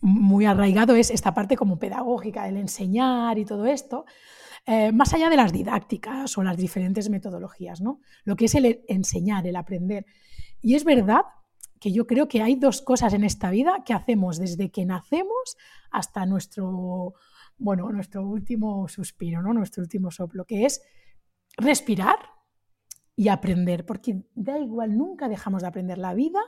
muy 0.00 0.46
arraigado 0.46 0.96
es 0.96 1.10
esta 1.10 1.34
parte 1.34 1.58
como 1.58 1.78
pedagógica, 1.78 2.48
el 2.48 2.56
enseñar 2.56 3.38
y 3.38 3.44
todo 3.44 3.66
esto, 3.66 4.06
eh, 4.64 4.90
más 4.90 5.12
allá 5.12 5.28
de 5.28 5.36
las 5.36 5.52
didácticas 5.52 6.38
o 6.38 6.42
las 6.42 6.56
diferentes 6.56 7.10
metodologías, 7.10 7.82
¿no? 7.82 8.00
Lo 8.24 8.34
que 8.34 8.46
es 8.46 8.54
el 8.54 8.84
enseñar, 8.88 9.46
el 9.46 9.56
aprender. 9.56 10.06
Y 10.62 10.76
es 10.76 10.84
verdad 10.84 11.24
que 11.78 11.92
yo 11.92 12.06
creo 12.06 12.26
que 12.26 12.40
hay 12.40 12.54
dos 12.54 12.80
cosas 12.80 13.12
en 13.12 13.24
esta 13.24 13.50
vida 13.50 13.82
que 13.84 13.92
hacemos 13.92 14.38
desde 14.38 14.70
que 14.70 14.86
nacemos 14.86 15.58
hasta 15.90 16.24
nuestro, 16.24 17.12
bueno, 17.58 17.90
nuestro 17.90 18.26
último 18.26 18.88
suspiro, 18.88 19.42
¿no? 19.42 19.52
Nuestro 19.52 19.82
último 19.82 20.10
soplo, 20.10 20.44
que 20.44 20.66
es 20.66 20.82
respirar 21.56 22.16
y 23.16 23.28
aprender, 23.28 23.86
porque 23.86 24.24
da 24.34 24.58
igual, 24.58 24.96
nunca 24.96 25.28
dejamos 25.28 25.62
de 25.62 25.68
aprender. 25.68 25.98
La 25.98 26.14
vida 26.14 26.40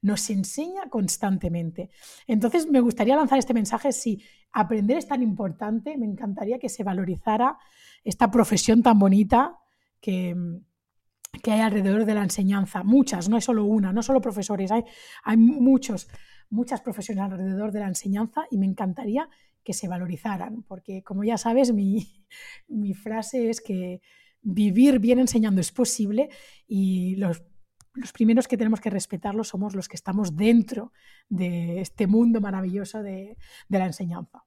nos 0.00 0.30
enseña 0.30 0.88
constantemente. 0.88 1.90
Entonces, 2.26 2.70
me 2.70 2.80
gustaría 2.80 3.16
lanzar 3.16 3.38
este 3.38 3.54
mensaje, 3.54 3.92
si 3.92 4.22
aprender 4.52 4.96
es 4.96 5.06
tan 5.06 5.22
importante, 5.22 5.96
me 5.98 6.06
encantaría 6.06 6.58
que 6.58 6.68
se 6.68 6.84
valorizara 6.84 7.58
esta 8.02 8.30
profesión 8.30 8.82
tan 8.82 8.98
bonita 8.98 9.58
que, 10.00 10.34
que 11.42 11.52
hay 11.52 11.60
alrededor 11.60 12.06
de 12.06 12.14
la 12.14 12.22
enseñanza. 12.22 12.82
Muchas, 12.82 13.28
no 13.28 13.36
hay 13.36 13.42
solo 13.42 13.64
una, 13.64 13.92
no 13.92 14.02
solo 14.02 14.20
profesores, 14.20 14.70
hay, 14.70 14.84
hay 15.22 15.36
muchos, 15.36 16.08
muchas 16.48 16.80
profesiones 16.80 17.24
alrededor 17.24 17.72
de 17.72 17.80
la 17.80 17.88
enseñanza 17.88 18.46
y 18.50 18.56
me 18.56 18.66
encantaría 18.66 19.28
que 19.66 19.74
se 19.74 19.88
valorizaran, 19.88 20.62
porque 20.62 21.02
como 21.02 21.24
ya 21.24 21.36
sabes, 21.36 21.72
mi, 21.72 22.24
mi 22.68 22.94
frase 22.94 23.50
es 23.50 23.60
que 23.60 24.00
vivir 24.40 25.00
bien 25.00 25.18
enseñando 25.18 25.60
es 25.60 25.72
posible 25.72 26.28
y 26.68 27.16
los, 27.16 27.42
los 27.94 28.12
primeros 28.12 28.46
que 28.46 28.56
tenemos 28.56 28.80
que 28.80 28.90
respetarlo 28.90 29.42
somos 29.42 29.74
los 29.74 29.88
que 29.88 29.96
estamos 29.96 30.36
dentro 30.36 30.92
de 31.28 31.80
este 31.80 32.06
mundo 32.06 32.40
maravilloso 32.40 33.02
de, 33.02 33.36
de 33.68 33.78
la 33.78 33.86
enseñanza. 33.86 34.44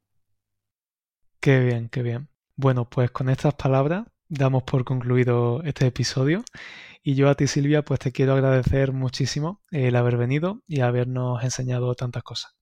Qué 1.42 1.60
bien, 1.60 1.90
qué 1.90 2.02
bien. 2.02 2.30
Bueno, 2.56 2.90
pues 2.90 3.12
con 3.12 3.30
estas 3.30 3.56
palabras 3.56 4.08
damos 4.30 4.64
por 4.64 4.86
concluido 4.86 5.62
este 5.64 5.86
episodio 5.88 6.44
y 7.04 7.16
yo 7.16 7.30
a 7.30 7.36
ti 7.36 7.48
Silvia 7.48 7.84
pues 7.84 8.00
te 8.00 8.14
quiero 8.14 8.34
agradecer 8.34 8.94
muchísimo 8.94 9.62
el 9.70 9.98
haber 9.98 10.16
venido 10.16 10.64
y 10.66 10.80
habernos 10.80 11.44
enseñado 11.44 11.94
tantas 11.96 12.24
cosas. 12.24 12.59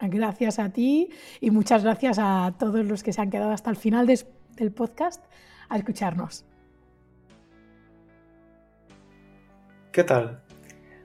Gracias 0.00 0.58
a 0.58 0.70
ti 0.70 1.10
y 1.40 1.50
muchas 1.50 1.84
gracias 1.84 2.18
a 2.18 2.54
todos 2.58 2.84
los 2.86 3.02
que 3.02 3.12
se 3.12 3.20
han 3.20 3.30
quedado 3.30 3.52
hasta 3.52 3.68
el 3.68 3.76
final 3.76 4.06
del 4.06 4.72
podcast 4.72 5.22
a 5.68 5.76
escucharnos. 5.76 6.46
¿Qué 9.92 10.04
tal? 10.04 10.42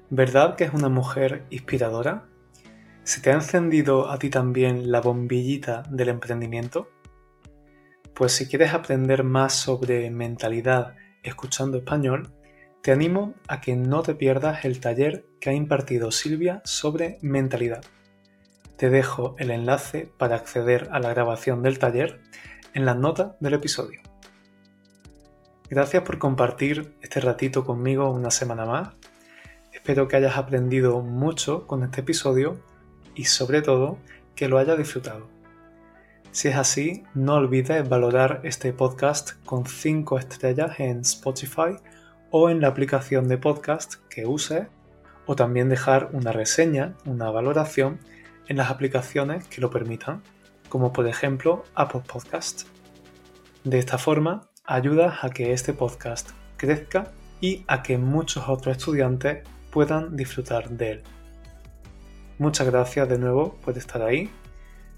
¿Verdad 0.10 0.56
que 0.56 0.64
es 0.64 0.74
una 0.74 0.90
mujer 0.90 1.46
inspiradora? 1.50 2.28
¿Se 3.04 3.20
te 3.20 3.32
ha 3.32 3.34
encendido 3.34 4.10
a 4.10 4.18
ti 4.18 4.30
también 4.30 4.92
la 4.92 5.02
bombillita 5.02 5.84
del 5.90 6.10
emprendimiento? 6.10 6.90
Pues 8.14 8.32
si 8.32 8.48
quieres 8.48 8.74
aprender 8.74 9.24
más 9.24 9.54
sobre 9.54 10.10
mentalidad 10.10 10.96
escuchando 11.22 11.78
español, 11.78 12.34
te 12.82 12.92
animo 12.92 13.34
a 13.48 13.60
que 13.60 13.76
no 13.76 14.04
te 14.04 14.16
pierdas 14.16 14.64
el 14.64 14.80
taller 14.80 15.26
que 15.42 15.50
ha 15.50 15.54
impartido 15.54 16.12
Silvia 16.12 16.62
sobre 16.64 17.18
mentalidad. 17.22 17.84
Te 18.78 18.90
dejo 18.90 19.36
el 19.40 19.52
enlace 19.52 20.12
para 20.18 20.36
acceder 20.36 20.90
a 20.92 21.00
la 21.00 21.10
grabación 21.10 21.64
del 21.64 21.80
taller 21.80 22.20
en 22.74 22.86
las 22.86 22.98
notas 22.98 23.32
del 23.40 23.54
episodio. 23.54 24.02
Gracias 25.70 26.04
por 26.04 26.20
compartir 26.20 26.94
este 27.02 27.22
ratito 27.22 27.64
conmigo 27.64 28.12
una 28.12 28.32
semana 28.32 28.66
más. 28.66 28.90
Espero 29.72 30.08
que 30.08 30.18
hayas 30.18 30.38
aprendido 30.38 31.00
mucho 31.02 31.66
con 31.68 31.84
este 31.84 32.02
episodio 32.02 32.60
y 33.16 33.26
sobre 33.26 33.62
todo 33.62 33.98
que 34.36 34.50
lo 34.50 34.58
hayas 34.58 34.78
disfrutado. 34.78 35.28
Si 36.32 36.50
es 36.50 36.58
así, 36.58 37.04
no 37.14 37.36
olvides 37.36 37.88
valorar 37.88 38.42
este 38.44 38.74
podcast 38.74 39.42
con 39.46 39.66
5 39.66 40.20
estrellas 40.20 40.80
en 40.82 41.00
Spotify 41.00 41.78
o 42.30 42.50
en 42.50 42.60
la 42.60 42.68
aplicación 42.68 43.30
de 43.30 43.38
podcast 43.38 43.96
que 44.10 44.26
uses 44.26 44.68
o 45.26 45.38
también 45.38 45.70
dejar 45.70 46.10
una 46.12 46.34
reseña, 46.34 46.94
una 47.06 47.32
valoración 47.32 48.00
en 48.48 48.58
las 48.58 48.70
aplicaciones 48.70 49.48
que 49.48 49.62
lo 49.62 49.70
permitan, 49.70 50.22
como 50.70 50.94
por 50.94 51.08
ejemplo 51.08 51.64
Apple 51.76 52.02
Podcast. 52.06 52.68
De 53.64 53.80
esta 53.80 53.98
forma, 53.98 54.50
ayudas 54.66 55.24
a 55.24 55.30
que 55.30 55.54
este 55.54 55.74
podcast 55.74 56.32
crezca 56.58 57.12
y 57.42 57.64
a 57.68 57.84
que 57.84 57.98
muchos 57.98 58.48
otros 58.48 58.78
estudiantes 58.78 59.48
puedan 59.72 60.16
disfrutar 60.16 60.70
de 60.70 60.92
él. 60.92 61.04
Muchas 62.38 62.68
gracias 62.68 63.08
de 63.08 63.18
nuevo 63.18 63.56
por 63.64 63.78
estar 63.78 64.02
ahí. 64.02 64.30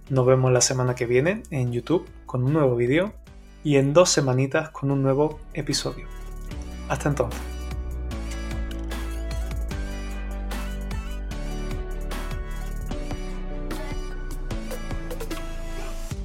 Nos 0.10 0.26
vemos 0.26 0.52
la 0.52 0.62
semana 0.62 0.96
que 0.96 1.06
viene 1.06 1.44
en 1.52 1.72
YouTube 1.72 2.08
con 2.26 2.44
un 2.44 2.54
nuevo 2.54 2.76
vídeo 2.76 3.14
y 3.64 3.78
en 3.78 3.94
dos 3.94 4.10
semanitas 4.10 4.70
con 4.70 4.92
un 4.92 5.04
nuevo 5.04 5.40
episodio. 5.54 6.08
Hasta 6.90 7.10
entonces. 7.10 7.57